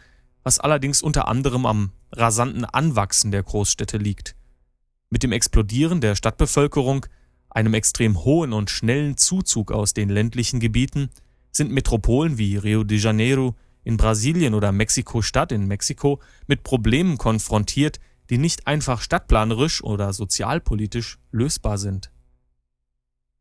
was 0.44 0.60
allerdings 0.60 1.02
unter 1.02 1.28
anderem 1.28 1.66
am 1.66 1.92
rasanten 2.12 2.66
Anwachsen 2.66 3.32
der 3.32 3.44
Großstädte 3.44 3.98
liegt. 3.98 4.36
Mit 5.10 5.24
dem 5.24 5.32
Explodieren 5.32 6.02
der 6.02 6.16
Stadtbevölkerung, 6.16 7.06
einem 7.50 7.74
extrem 7.74 8.24
hohen 8.24 8.54
und 8.54 8.70
schnellen 8.70 9.18
Zuzug 9.18 9.72
aus 9.72 9.94
den 9.94 10.10
ländlichen 10.10 10.60
Gebieten, 10.60 11.10
sind 11.52 11.72
Metropolen 11.72 12.38
wie 12.38 12.58
Rio 12.58 12.84
de 12.84 12.98
Janeiro, 12.98 13.56
in 13.84 13.98
Brasilien 13.98 14.54
oder 14.54 14.72
Mexiko-Stadt 14.72 15.52
in 15.52 15.68
Mexiko 15.68 16.22
mit 16.48 16.64
Problemen 16.64 17.18
konfrontiert, 17.18 18.00
die 18.30 18.38
nicht 18.38 18.68
einfach 18.68 19.02
stadtplanerisch 19.02 19.84
oder 19.84 20.14
sozialpolitisch 20.14 21.18
lösbar 21.32 21.78
sind. 21.78 22.12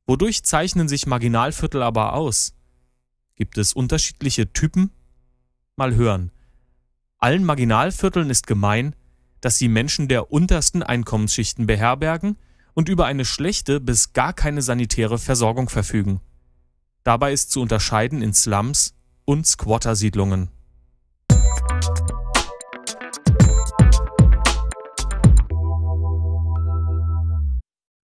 Wodurch 0.06 0.42
zeichnen 0.44 0.88
sich 0.88 1.06
Marginalviertel 1.06 1.82
aber 1.82 2.14
aus? 2.14 2.54
Gibt 3.34 3.58
es 3.58 3.74
unterschiedliche 3.74 4.52
Typen? 4.52 4.90
Mal 5.76 5.94
hören. 5.94 6.32
Allen 7.20 7.42
Marginalvierteln 7.42 8.30
ist 8.30 8.46
gemein, 8.46 8.94
dass 9.40 9.58
sie 9.58 9.66
Menschen 9.66 10.06
der 10.06 10.30
untersten 10.30 10.84
Einkommensschichten 10.84 11.66
beherbergen 11.66 12.38
und 12.74 12.88
über 12.88 13.06
eine 13.06 13.24
schlechte 13.24 13.80
bis 13.80 14.12
gar 14.12 14.32
keine 14.32 14.62
sanitäre 14.62 15.18
Versorgung 15.18 15.68
verfügen. 15.68 16.20
Dabei 17.02 17.32
ist 17.32 17.50
zu 17.50 17.60
unterscheiden 17.60 18.22
in 18.22 18.34
Slums 18.34 18.94
und 19.24 19.48
Squattersiedlungen. 19.48 20.50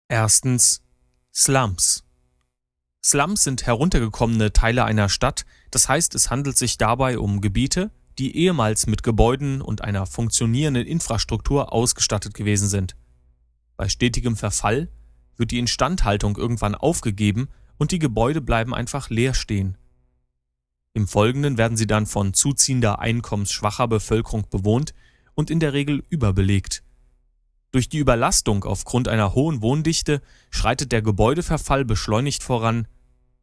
Erstens 0.07 0.83
Slums. 1.35 2.05
Slums 3.05 3.43
sind 3.43 3.67
heruntergekommene 3.67 4.53
Teile 4.53 4.85
einer 4.85 5.09
Stadt, 5.09 5.47
das 5.73 5.89
heißt 5.89 6.15
es 6.15 6.31
handelt 6.31 6.57
sich 6.57 6.79
dabei 6.79 7.19
um 7.19 7.41
Gebiete, 7.41 7.91
die 8.21 8.37
ehemals 8.37 8.87
mit 8.87 9.03
Gebäuden 9.03 9.63
und 9.63 9.83
einer 9.83 10.05
funktionierenden 10.05 10.87
Infrastruktur 10.87 11.73
ausgestattet 11.73 12.35
gewesen 12.35 12.69
sind. 12.69 12.95
Bei 13.79 13.89
stetigem 13.89 14.37
Verfall 14.37 14.91
wird 15.37 15.51
die 15.53 15.59
Instandhaltung 15.59 16.37
irgendwann 16.37 16.75
aufgegeben 16.75 17.49
und 17.79 17.93
die 17.93 17.99
Gebäude 17.99 18.43
bleiben 18.43 18.75
einfach 18.75 19.09
leer 19.09 19.33
stehen. 19.33 19.79
Im 20.93 21.09
Folgenden 21.09 21.57
werden 21.57 21.79
sie 21.79 21.87
dann 21.87 22.05
von 22.05 22.35
zuziehender 22.35 22.99
einkommensschwacher 22.99 23.89
Bevölkerung 23.89 24.45
bewohnt 24.51 24.93
und 25.35 25.51
in 25.51 25.59
der 25.59 25.73
Regel 25.73 26.05
überbelegt. 26.11 26.83
Durch 27.71 27.89
die 27.89 27.99
Überlastung 27.99 28.65
aufgrund 28.65 29.09
einer 29.09 29.35
hohen 29.35 29.63
Wohndichte 29.63 30.21
schreitet 30.51 30.93
der 30.93 31.01
Gebäudeverfall 31.01 31.87
beschleunigt 31.87 32.43
voran 32.43 32.87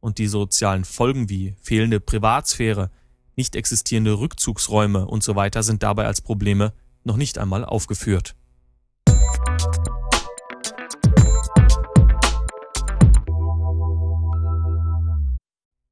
und 0.01 0.19
die 0.19 0.27
sozialen 0.27 0.85
Folgen 0.85 1.29
wie 1.29 1.55
fehlende 1.61 1.99
Privatsphäre, 1.99 2.91
nicht 3.37 3.55
existierende 3.55 4.19
Rückzugsräume 4.19 5.07
usw. 5.07 5.49
So 5.53 5.61
sind 5.61 5.83
dabei 5.83 6.05
als 6.05 6.21
Probleme 6.21 6.73
noch 7.03 7.15
nicht 7.15 7.37
einmal 7.37 7.63
aufgeführt. 7.63 8.35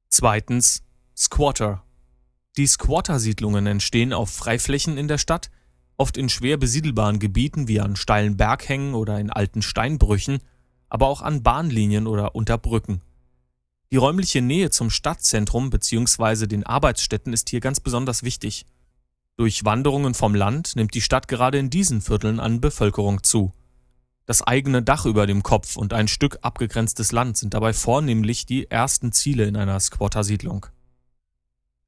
Zweitens 0.08 0.82
Squatter. 1.16 1.82
Die 2.56 2.66
Squatter-Siedlungen 2.66 3.66
entstehen 3.66 4.12
auf 4.12 4.30
Freiflächen 4.30 4.98
in 4.98 5.08
der 5.08 5.18
Stadt, 5.18 5.50
oft 5.98 6.16
in 6.16 6.28
schwer 6.28 6.56
besiedelbaren 6.56 7.18
Gebieten 7.18 7.68
wie 7.68 7.80
an 7.80 7.96
steilen 7.96 8.36
Berghängen 8.36 8.94
oder 8.94 9.20
in 9.20 9.30
alten 9.30 9.62
Steinbrüchen, 9.62 10.38
aber 10.88 11.06
auch 11.06 11.20
an 11.22 11.42
Bahnlinien 11.42 12.06
oder 12.06 12.34
unter 12.34 12.58
Brücken. 12.58 13.02
Die 13.92 13.96
räumliche 13.96 14.42
Nähe 14.42 14.70
zum 14.70 14.90
Stadtzentrum 14.90 15.70
bzw. 15.70 16.46
den 16.46 16.66
Arbeitsstätten 16.66 17.32
ist 17.32 17.48
hier 17.50 17.60
ganz 17.60 17.78
besonders 17.78 18.22
wichtig. 18.22 18.66
Durch 19.36 19.64
Wanderungen 19.64 20.14
vom 20.14 20.34
Land 20.34 20.74
nimmt 20.76 20.94
die 20.94 21.02
Stadt 21.02 21.28
gerade 21.28 21.58
in 21.58 21.70
diesen 21.70 22.00
Vierteln 22.00 22.40
an 22.40 22.60
Bevölkerung 22.60 23.22
zu. 23.22 23.52
Das 24.24 24.42
eigene 24.42 24.82
Dach 24.82 25.06
über 25.06 25.26
dem 25.28 25.44
Kopf 25.44 25.76
und 25.76 25.92
ein 25.92 26.08
Stück 26.08 26.38
abgegrenztes 26.42 27.12
Land 27.12 27.36
sind 27.36 27.54
dabei 27.54 27.72
vornehmlich 27.72 28.44
die 28.44 28.68
ersten 28.68 29.12
Ziele 29.12 29.44
in 29.44 29.56
einer 29.56 29.78
Squattersiedlung. 29.78 30.66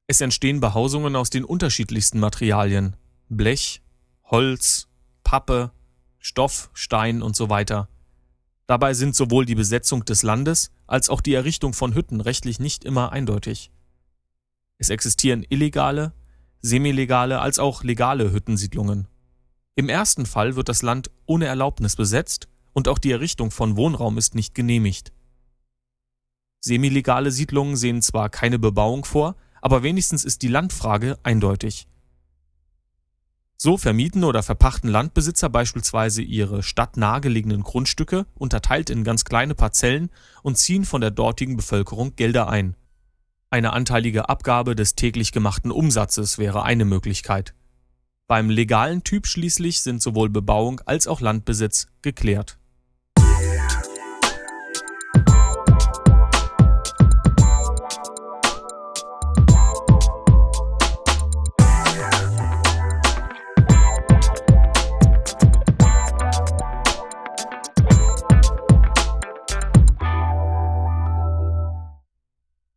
Es 0.07 0.21
entstehen 0.21 0.61
Behausungen 0.61 1.17
aus 1.17 1.29
den 1.29 1.43
unterschiedlichsten 1.43 2.19
Materialien 2.19 2.95
Blech, 3.27 3.81
Holz, 4.23 4.87
Pappe, 5.23 5.71
Stoff, 6.17 6.69
Stein 6.73 7.21
und 7.21 7.35
so 7.35 7.49
weiter. 7.49 7.89
Dabei 8.69 8.93
sind 8.93 9.15
sowohl 9.15 9.47
die 9.47 9.55
Besetzung 9.55 10.05
des 10.05 10.21
Landes 10.21 10.69
als 10.85 11.09
auch 11.09 11.21
die 11.21 11.33
Errichtung 11.33 11.73
von 11.73 11.95
Hütten 11.95 12.21
rechtlich 12.21 12.59
nicht 12.59 12.85
immer 12.85 13.11
eindeutig. 13.11 13.71
Es 14.77 14.91
existieren 14.91 15.43
illegale, 15.49 16.13
semilegale 16.61 17.39
als 17.39 17.57
auch 17.57 17.83
legale 17.83 18.31
Hüttensiedlungen. 18.31 19.07
Im 19.73 19.89
ersten 19.89 20.27
Fall 20.27 20.55
wird 20.55 20.69
das 20.69 20.83
Land 20.83 21.09
ohne 21.25 21.47
Erlaubnis 21.47 21.95
besetzt 21.95 22.47
und 22.71 22.87
auch 22.87 22.99
die 22.99 23.09
Errichtung 23.09 23.49
von 23.49 23.75
Wohnraum 23.75 24.19
ist 24.19 24.35
nicht 24.35 24.53
genehmigt. 24.53 25.13
Semilegale 26.59 27.31
Siedlungen 27.31 27.75
sehen 27.75 28.03
zwar 28.03 28.29
keine 28.29 28.59
Bebauung 28.59 29.03
vor, 29.03 29.35
aber 29.63 29.81
wenigstens 29.81 30.23
ist 30.23 30.43
die 30.43 30.47
Landfrage 30.47 31.17
eindeutig. 31.23 31.87
So 33.61 33.75
vermieten 33.75 34.23
oder 34.23 34.41
verpachten 34.41 34.89
Landbesitzer 34.89 35.49
beispielsweise 35.49 36.21
ihre 36.21 36.63
stadtnah 36.63 37.19
gelegenen 37.19 37.61
Grundstücke, 37.61 38.25
unterteilt 38.35 38.89
in 38.89 39.03
ganz 39.03 39.25
kleine 39.25 39.53
Parzellen, 39.53 40.11
und 40.43 40.57
ziehen 40.57 40.85
von 40.85 41.01
der 41.01 41.11
dortigen 41.11 41.57
Bevölkerung 41.57 42.15
Gelder 42.15 42.47
ein. 42.47 42.77
Eine 43.49 43.73
anteilige 43.73 44.29
Abgabe 44.29 44.75
des 44.75 44.95
täglich 44.95 45.33
gemachten 45.33 45.71
Umsatzes 45.71 46.37
wäre 46.37 46.63
eine 46.63 46.85
Möglichkeit. 46.85 47.53
Beim 48.27 48.49
legalen 48.49 49.03
Typ 49.03 49.27
schließlich 49.27 49.81
sind 49.81 50.01
sowohl 50.01 50.29
Bebauung 50.29 50.79
als 50.85 51.07
auch 51.07 51.19
Landbesitz 51.19 51.87
geklärt. 52.01 52.58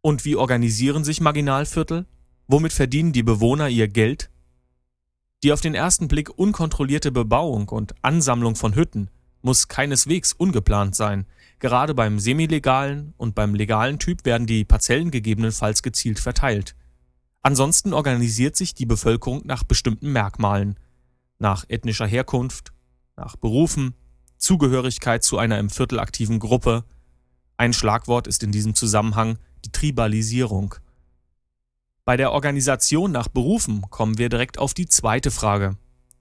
Und 0.02 0.24
wie 0.24 0.36
organisieren 0.36 1.04
sich 1.04 1.20
Marginalviertel? 1.20 2.06
Womit 2.48 2.72
verdienen 2.72 3.12
die 3.12 3.22
Bewohner 3.22 3.68
ihr 3.68 3.86
Geld? 3.86 4.30
Die 5.42 5.52
auf 5.52 5.60
den 5.60 5.74
ersten 5.74 6.08
Blick 6.08 6.28
unkontrollierte 6.28 7.12
Bebauung 7.12 7.68
und 7.68 7.94
Ansammlung 8.02 8.56
von 8.56 8.74
Hütten 8.74 9.10
muss 9.42 9.68
keineswegs 9.68 10.32
ungeplant 10.32 10.94
sein. 10.96 11.26
Gerade 11.60 11.94
beim 11.94 12.18
semilegalen 12.18 13.14
und 13.16 13.34
beim 13.34 13.54
legalen 13.54 13.98
Typ 13.98 14.24
werden 14.24 14.46
die 14.46 14.64
Parzellen 14.64 15.12
gegebenenfalls 15.12 15.82
gezielt 15.82 16.18
verteilt. 16.18 16.74
Ansonsten 17.42 17.92
organisiert 17.92 18.56
sich 18.56 18.74
die 18.74 18.86
Bevölkerung 18.86 19.42
nach 19.44 19.64
bestimmten 19.64 20.12
Merkmalen. 20.12 20.78
Nach 21.38 21.64
ethnischer 21.68 22.06
Herkunft, 22.06 22.72
nach 23.16 23.36
Berufen, 23.36 23.94
Zugehörigkeit 24.36 25.22
zu 25.22 25.38
einer 25.38 25.58
im 25.58 25.70
Viertel 25.70 26.00
aktiven 26.00 26.40
Gruppe. 26.40 26.84
Ein 27.56 27.72
Schlagwort 27.72 28.26
ist 28.26 28.42
in 28.42 28.52
diesem 28.52 28.74
Zusammenhang 28.74 29.38
die 29.64 29.72
Tribalisierung. 29.72 30.74
Bei 32.04 32.16
der 32.16 32.32
Organisation 32.32 33.12
nach 33.12 33.28
Berufen 33.28 33.82
kommen 33.90 34.18
wir 34.18 34.28
direkt 34.28 34.58
auf 34.58 34.74
die 34.74 34.86
zweite 34.86 35.30
Frage. 35.30 35.76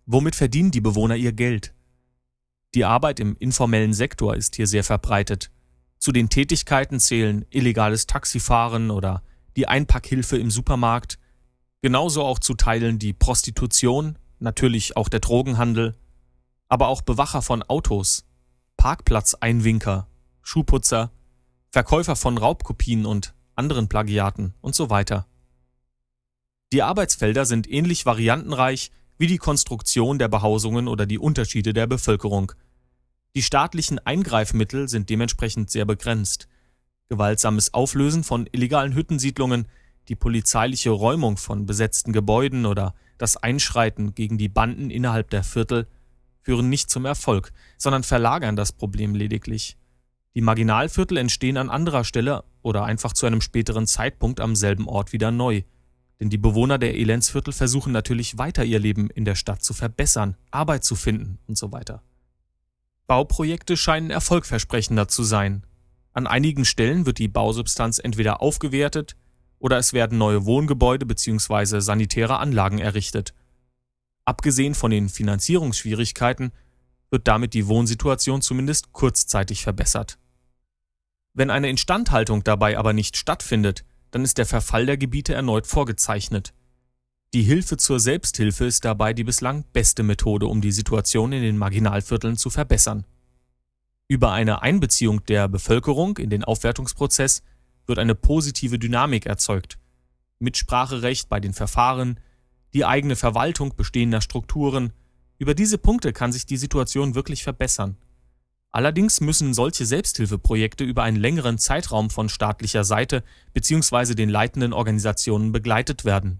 Womit 0.05 0.35
verdienen 0.35 0.71
die 0.71 0.81
Bewohner 0.81 1.15
ihr 1.15 1.33
Geld? 1.33 1.73
Die 2.73 2.85
Arbeit 2.85 3.19
im 3.19 3.35
informellen 3.37 3.93
Sektor 3.93 4.35
ist 4.35 4.55
hier 4.55 4.67
sehr 4.67 4.83
verbreitet. 4.83 5.51
Zu 5.97 6.11
den 6.11 6.29
Tätigkeiten 6.29 6.99
zählen 6.99 7.45
illegales 7.49 8.07
Taxifahren 8.07 8.91
oder 8.91 9.23
die 9.55 9.67
Einpackhilfe 9.67 10.37
im 10.37 10.49
Supermarkt, 10.49 11.19
genauso 11.81 12.23
auch 12.23 12.39
zu 12.39 12.53
Teilen 12.53 12.97
die 12.97 13.13
Prostitution, 13.13 14.17
natürlich 14.39 14.97
auch 14.97 15.09
der 15.09 15.19
Drogenhandel, 15.19 15.95
aber 16.69 16.87
auch 16.87 17.01
Bewacher 17.01 17.41
von 17.41 17.63
Autos, 17.63 18.23
Parkplatzeinwinker, 18.77 20.07
Schuhputzer, 20.41 21.11
Verkäufer 21.73 22.17
von 22.17 22.37
Raubkopien 22.37 23.05
und 23.05 23.33
anderen 23.55 23.87
Plagiaten 23.87 24.53
und 24.59 24.75
so 24.75 24.89
weiter. 24.89 25.25
Die 26.73 26.83
Arbeitsfelder 26.83 27.45
sind 27.45 27.71
ähnlich 27.71 28.05
variantenreich 28.05 28.91
wie 29.17 29.27
die 29.27 29.37
Konstruktion 29.37 30.19
der 30.19 30.27
Behausungen 30.27 30.89
oder 30.89 31.05
die 31.05 31.17
Unterschiede 31.17 31.71
der 31.71 31.87
Bevölkerung. 31.87 32.51
Die 33.35 33.41
staatlichen 33.41 33.99
Eingreifmittel 33.99 34.89
sind 34.89 35.09
dementsprechend 35.09 35.69
sehr 35.69 35.85
begrenzt. 35.85 36.49
Gewaltsames 37.07 37.73
Auflösen 37.73 38.25
von 38.25 38.49
illegalen 38.51 38.93
Hüttensiedlungen, 38.93 39.69
die 40.09 40.15
polizeiliche 40.15 40.89
Räumung 40.89 41.37
von 41.37 41.65
besetzten 41.65 42.11
Gebäuden 42.11 42.65
oder 42.65 42.95
das 43.17 43.37
Einschreiten 43.37 44.13
gegen 44.13 44.37
die 44.37 44.49
Banden 44.49 44.89
innerhalb 44.89 45.29
der 45.29 45.45
Viertel 45.45 45.87
führen 46.41 46.69
nicht 46.69 46.89
zum 46.89 47.05
Erfolg, 47.05 47.53
sondern 47.77 48.03
verlagern 48.03 48.57
das 48.57 48.73
Problem 48.73 49.15
lediglich. 49.15 49.77
Die 50.33 50.41
Marginalviertel 50.41 51.17
entstehen 51.17 51.57
an 51.57 51.69
anderer 51.69 52.05
Stelle 52.05 52.43
oder 52.61 52.85
einfach 52.85 53.13
zu 53.13 53.25
einem 53.25 53.41
späteren 53.41 53.85
Zeitpunkt 53.85 54.39
am 54.39 54.55
selben 54.55 54.87
Ort 54.87 55.11
wieder 55.11 55.29
neu. 55.29 55.63
Denn 56.19 56.29
die 56.29 56.37
Bewohner 56.37 56.77
der 56.77 56.95
Elendsviertel 56.95 57.51
versuchen 57.51 57.91
natürlich 57.91 58.37
weiter 58.37 58.63
ihr 58.63 58.79
Leben 58.79 59.09
in 59.09 59.25
der 59.25 59.35
Stadt 59.35 59.61
zu 59.61 59.73
verbessern, 59.73 60.37
Arbeit 60.49 60.85
zu 60.85 60.95
finden 60.95 61.39
und 61.47 61.57
so 61.57 61.71
weiter. 61.71 62.01
Bauprojekte 63.07 63.75
scheinen 63.75 64.09
erfolgversprechender 64.09 65.09
zu 65.09 65.23
sein. 65.23 65.65
An 66.13 66.27
einigen 66.27 66.63
Stellen 66.63 67.05
wird 67.05 67.17
die 67.17 67.27
Bausubstanz 67.27 67.99
entweder 67.99 68.41
aufgewertet 68.41 69.17
oder 69.59 69.77
es 69.77 69.91
werden 69.91 70.17
neue 70.17 70.45
Wohngebäude 70.45 71.05
bzw. 71.05 71.81
sanitäre 71.81 72.37
Anlagen 72.37 72.79
errichtet. 72.79 73.33
Abgesehen 74.23 74.75
von 74.75 74.91
den 74.91 75.09
Finanzierungsschwierigkeiten 75.09 76.53
wird 77.09 77.27
damit 77.27 77.53
die 77.53 77.67
Wohnsituation 77.67 78.41
zumindest 78.41 78.93
kurzzeitig 78.93 79.63
verbessert. 79.63 80.17
Wenn 81.33 81.49
eine 81.49 81.69
Instandhaltung 81.69 82.43
dabei 82.43 82.77
aber 82.77 82.93
nicht 82.93 83.15
stattfindet, 83.15 83.85
dann 84.11 84.23
ist 84.23 84.37
der 84.37 84.45
Verfall 84.45 84.85
der 84.85 84.97
Gebiete 84.97 85.33
erneut 85.33 85.65
vorgezeichnet. 85.65 86.53
Die 87.33 87.43
Hilfe 87.43 87.77
zur 87.77 88.01
Selbsthilfe 88.01 88.65
ist 88.65 88.83
dabei 88.83 89.13
die 89.13 89.23
bislang 89.23 89.63
beste 89.71 90.03
Methode, 90.03 90.47
um 90.47 90.59
die 90.59 90.73
Situation 90.73 91.31
in 91.31 91.41
den 91.41 91.57
Marginalvierteln 91.57 92.35
zu 92.35 92.49
verbessern. 92.49 93.05
Über 94.09 94.33
eine 94.33 94.61
Einbeziehung 94.61 95.23
der 95.25 95.47
Bevölkerung 95.47 96.17
in 96.17 96.29
den 96.29 96.43
Aufwertungsprozess 96.43 97.43
wird 97.87 97.99
eine 97.99 98.15
positive 98.15 98.77
Dynamik 98.77 99.25
erzeugt. 99.25 99.77
Mitspracherecht 100.39 101.29
bei 101.29 101.39
den 101.39 101.53
Verfahren, 101.53 102.19
die 102.73 102.83
eigene 102.83 103.15
Verwaltung 103.15 103.77
bestehender 103.77 104.19
Strukturen, 104.19 104.91
über 105.37 105.55
diese 105.55 105.77
Punkte 105.77 106.11
kann 106.11 106.33
sich 106.33 106.45
die 106.45 106.57
Situation 106.57 107.15
wirklich 107.15 107.43
verbessern. 107.43 107.95
Allerdings 108.73 109.19
müssen 109.19 109.53
solche 109.53 109.85
Selbsthilfeprojekte 109.85 110.85
über 110.85 111.03
einen 111.03 111.17
längeren 111.17 111.57
Zeitraum 111.57 112.09
von 112.09 112.29
staatlicher 112.29 112.85
Seite 112.85 113.23
bzw. 113.53 114.15
den 114.15 114.29
leitenden 114.29 114.71
Organisationen 114.71 115.51
begleitet 115.51 116.05
werden. 116.05 116.39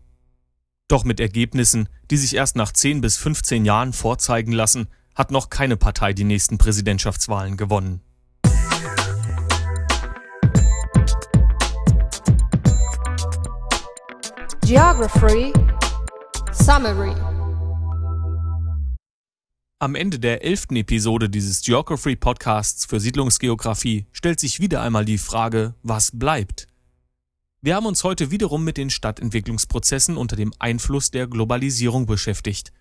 Doch 0.88 1.04
mit 1.04 1.20
Ergebnissen, 1.20 1.90
die 2.10 2.18
sich 2.18 2.36
erst 2.36 2.56
nach 2.56 2.72
10 2.72 3.02
bis 3.02 3.18
15 3.18 3.66
Jahren 3.66 3.92
vorzeigen 3.92 4.54
lassen, 4.54 4.88
hat 5.14 5.32
noch 5.32 5.50
keine 5.50 5.76
Partei 5.76 6.14
die 6.14 6.24
nächsten 6.24 6.58
Präsidentschaftswahlen 6.58 7.58
gewonnen. 7.58 8.02
Geography 14.66 15.52
Summary 16.54 17.14
Am 19.82 19.96
Ende 19.96 20.20
der 20.20 20.44
elften 20.44 20.76
Episode 20.76 21.28
dieses 21.28 21.64
Geography 21.64 22.16
Podcasts 22.16 22.86
für 22.86 23.00
Siedlungsgeografie 23.00 24.06
stellt 24.12 24.40
sich 24.40 24.60
wieder 24.60 24.84
einmal 24.84 25.06
die 25.06 25.18
Frage, 25.18 25.74
was 25.82 26.12
bleibt? 26.14 26.68
Wir 27.62 27.76
haben 27.76 27.88
uns 27.88 28.04
heute 28.04 28.30
wiederum 28.30 28.64
mit 28.64 28.78
den 28.78 28.92
Stadtentwicklungsprozessen 28.92 30.18
unter 30.18 30.36
dem 30.36 30.54
Einfluss 30.60 31.10
der 31.10 31.26
Globalisierung 31.26 32.06
beschäftigt. 32.06 32.72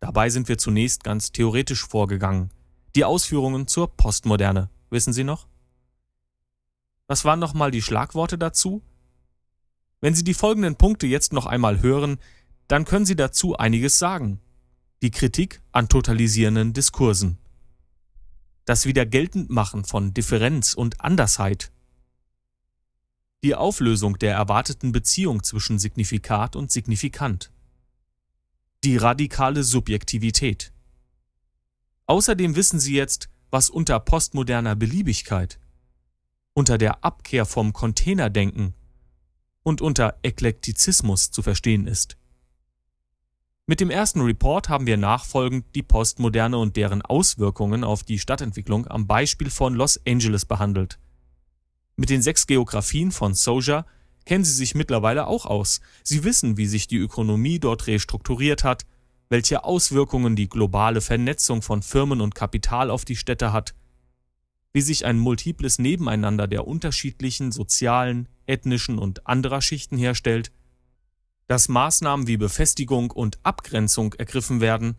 Dabei 0.00 0.30
sind 0.30 0.48
wir 0.48 0.56
zunächst 0.56 1.04
ganz 1.04 1.32
theoretisch 1.32 1.86
vorgegangen. 1.86 2.48
Die 2.96 3.04
Ausführungen 3.04 3.66
zur 3.66 3.94
Postmoderne, 3.94 4.70
wissen 4.88 5.12
Sie 5.12 5.24
noch? 5.24 5.48
Was 7.08 7.26
waren 7.26 7.40
nochmal 7.40 7.70
die 7.70 7.82
Schlagworte 7.82 8.38
dazu? 8.38 8.80
Wenn 10.00 10.14
Sie 10.14 10.24
die 10.24 10.32
folgenden 10.32 10.76
Punkte 10.76 11.06
jetzt 11.06 11.34
noch 11.34 11.44
einmal 11.44 11.82
hören, 11.82 12.16
dann 12.68 12.86
können 12.86 13.04
Sie 13.04 13.16
dazu 13.16 13.54
einiges 13.54 13.98
sagen. 13.98 14.40
Die 15.02 15.10
Kritik 15.10 15.60
an 15.72 15.88
totalisierenden 15.88 16.72
Diskursen. 16.72 17.38
Das 18.64 18.86
Wiedergeltendmachen 18.86 19.84
von 19.84 20.14
Differenz 20.14 20.74
und 20.74 21.00
Andersheit 21.00 21.72
die 23.44 23.56
Auflösung 23.56 24.18
der 24.18 24.34
erwarteten 24.34 24.92
Beziehung 24.92 25.42
zwischen 25.42 25.78
Signifikat 25.78 26.54
und 26.54 26.70
Signifikant, 26.70 27.50
die 28.84 28.96
radikale 28.96 29.64
Subjektivität. 29.64 30.72
Außerdem 32.06 32.54
wissen 32.54 32.78
Sie 32.78 32.94
jetzt, 32.94 33.28
was 33.50 33.68
unter 33.68 33.98
postmoderner 33.98 34.76
Beliebigkeit, 34.76 35.58
unter 36.54 36.78
der 36.78 37.04
Abkehr 37.04 37.44
vom 37.44 37.72
Containerdenken 37.72 38.74
und 39.62 39.80
unter 39.80 40.18
Eklektizismus 40.22 41.30
zu 41.30 41.42
verstehen 41.42 41.86
ist. 41.86 42.16
Mit 43.66 43.80
dem 43.80 43.90
ersten 43.90 44.20
Report 44.22 44.68
haben 44.68 44.86
wir 44.86 44.96
nachfolgend 44.96 45.66
die 45.76 45.84
Postmoderne 45.84 46.58
und 46.58 46.76
deren 46.76 47.00
Auswirkungen 47.00 47.84
auf 47.84 48.02
die 48.02 48.18
Stadtentwicklung 48.18 48.88
am 48.88 49.06
Beispiel 49.06 49.50
von 49.50 49.74
Los 49.74 50.00
Angeles 50.06 50.44
behandelt. 50.44 50.98
Mit 51.94 52.10
den 52.10 52.22
sechs 52.22 52.48
Geografien 52.48 53.12
von 53.12 53.34
Soja 53.34 53.86
kennen 54.24 54.44
sie 54.44 54.52
sich 54.52 54.74
mittlerweile 54.74 55.28
auch 55.28 55.46
aus. 55.46 55.80
Sie 56.02 56.24
wissen, 56.24 56.56
wie 56.56 56.66
sich 56.66 56.88
die 56.88 56.96
Ökonomie 56.96 57.60
dort 57.60 57.86
restrukturiert 57.86 58.64
hat, 58.64 58.84
welche 59.28 59.62
Auswirkungen 59.64 60.34
die 60.34 60.48
globale 60.48 61.00
Vernetzung 61.00 61.62
von 61.62 61.82
Firmen 61.82 62.20
und 62.20 62.34
Kapital 62.34 62.90
auf 62.90 63.04
die 63.04 63.16
Städte 63.16 63.52
hat, 63.52 63.74
wie 64.72 64.80
sich 64.80 65.06
ein 65.06 65.18
multiples 65.18 65.78
Nebeneinander 65.78 66.48
der 66.48 66.66
unterschiedlichen 66.66 67.52
sozialen, 67.52 68.28
ethnischen 68.46 68.98
und 68.98 69.26
anderer 69.26 69.62
Schichten 69.62 69.96
herstellt, 69.96 70.50
dass 71.52 71.68
Maßnahmen 71.68 72.26
wie 72.26 72.38
Befestigung 72.38 73.10
und 73.10 73.38
Abgrenzung 73.42 74.14
ergriffen 74.14 74.62
werden 74.62 74.96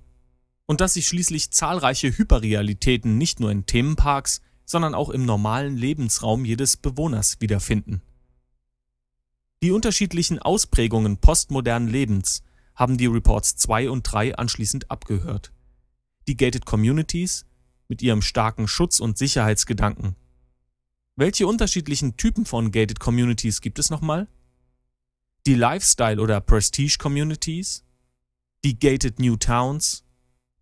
und 0.67 0.81
dass 0.81 0.93
sich 0.93 1.07
schließlich 1.07 1.49
zahlreiche 1.49 2.15
Hyperrealitäten 2.15 3.17
nicht 3.17 3.39
nur 3.39 3.49
in 3.49 3.65
Themenparks, 3.65 4.39
sondern 4.63 4.93
auch 4.93 5.09
im 5.09 5.25
normalen 5.25 5.75
Lebensraum 5.75 6.45
jedes 6.45 6.77
Bewohners 6.77 7.41
wiederfinden. 7.41 8.03
Die 9.63 9.71
unterschiedlichen 9.71 10.37
Ausprägungen 10.37 11.17
postmodernen 11.17 11.89
Lebens 11.89 12.43
haben 12.75 12.99
die 12.99 13.07
Reports 13.07 13.55
2 13.55 13.89
und 13.89 14.03
3 14.03 14.35
anschließend 14.35 14.91
abgehört. 14.91 15.51
Die 16.27 16.37
Gated 16.37 16.67
Communities 16.67 17.47
mit 17.87 18.03
ihrem 18.03 18.21
starken 18.21 18.67
Schutz- 18.67 18.99
und 18.99 19.17
Sicherheitsgedanken. 19.17 20.15
Welche 21.15 21.47
unterschiedlichen 21.47 22.15
Typen 22.15 22.45
von 22.45 22.69
Gated 22.69 22.99
Communities 22.99 23.59
gibt 23.59 23.79
es 23.79 23.89
nochmal? 23.89 24.27
Die 25.45 25.55
Lifestyle- 25.55 26.21
oder 26.21 26.39
Prestige 26.39 26.97
Communities, 26.97 27.83
die 28.63 28.79
Gated 28.79 29.19
New 29.19 29.35
Towns, 29.35 30.05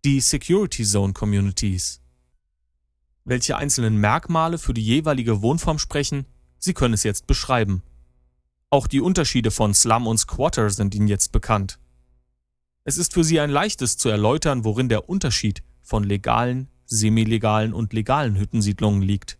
die 0.04 0.20
Security 0.20 0.82
Zone 0.82 1.12
Communities. 1.12 2.00
Welche 3.24 3.56
einzelnen 3.56 3.98
Merkmale 3.98 4.58
für 4.58 4.74
die 4.74 4.84
jeweilige 4.84 5.40
Wohnform 5.40 5.78
sprechen, 5.78 6.26
Sie 6.58 6.74
können 6.74 6.94
es 6.94 7.04
jetzt 7.04 7.28
beschreiben. 7.28 7.84
Auch 8.70 8.88
die 8.88 9.00
Unterschiede 9.00 9.52
von 9.52 9.72
Slum 9.72 10.08
und 10.08 10.18
Squatter 10.18 10.68
sind 10.68 10.96
Ihnen 10.96 11.06
jetzt 11.06 11.30
bekannt. 11.30 11.78
Es 12.82 12.98
ist 12.98 13.14
für 13.14 13.22
Sie 13.22 13.38
ein 13.38 13.50
leichtes 13.50 13.98
zu 13.98 14.08
erläutern, 14.08 14.64
worin 14.64 14.88
der 14.88 15.08
Unterschied 15.08 15.62
von 15.80 16.02
legalen, 16.02 16.66
semilegalen 16.86 17.72
und 17.72 17.92
legalen 17.92 18.36
Hüttensiedlungen 18.36 19.02
liegt. 19.02 19.38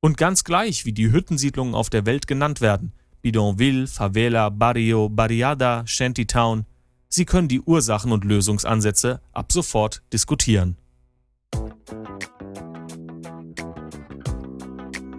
Und 0.00 0.16
ganz 0.16 0.42
gleich, 0.42 0.86
wie 0.86 0.94
die 0.94 1.12
Hüttensiedlungen 1.12 1.74
auf 1.74 1.90
der 1.90 2.06
Welt 2.06 2.26
genannt 2.26 2.62
werden, 2.62 2.94
Bidonville, 3.22 3.86
Favela, 3.86 4.50
Barrio, 4.50 5.08
Barriada, 5.08 5.84
Shantytown, 5.86 6.66
Sie 7.08 7.24
können 7.24 7.46
die 7.46 7.60
Ursachen 7.60 8.10
und 8.10 8.24
Lösungsansätze 8.24 9.20
ab 9.32 9.52
sofort 9.52 10.02
diskutieren. 10.12 10.76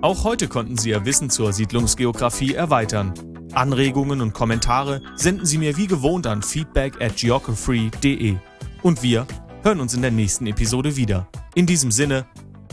Auch 0.01 0.25
heute 0.25 0.47
konnten 0.47 0.77
Sie 0.77 0.89
Ihr 0.89 1.05
Wissen 1.05 1.29
zur 1.29 1.53
Siedlungsgeografie 1.53 2.55
erweitern. 2.55 3.13
Anregungen 3.53 4.21
und 4.21 4.33
Kommentare 4.33 5.01
senden 5.15 5.45
Sie 5.45 5.57
mir 5.57 5.77
wie 5.77 5.87
gewohnt 5.87 6.27
an 6.27 6.41
feedback 6.41 6.99
at 7.01 7.15
geography.de. 7.15 8.35
Und 8.81 9.03
wir 9.03 9.27
hören 9.61 9.79
uns 9.79 9.93
in 9.93 10.01
der 10.01 10.11
nächsten 10.11 10.47
Episode 10.47 10.97
wieder. 10.97 11.29
In 11.55 11.67
diesem 11.67 11.91
Sinne, 11.91 12.25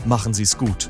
machen 0.03 0.33
Sie 0.33 0.43
es 0.43 0.57
gut. 0.57 0.89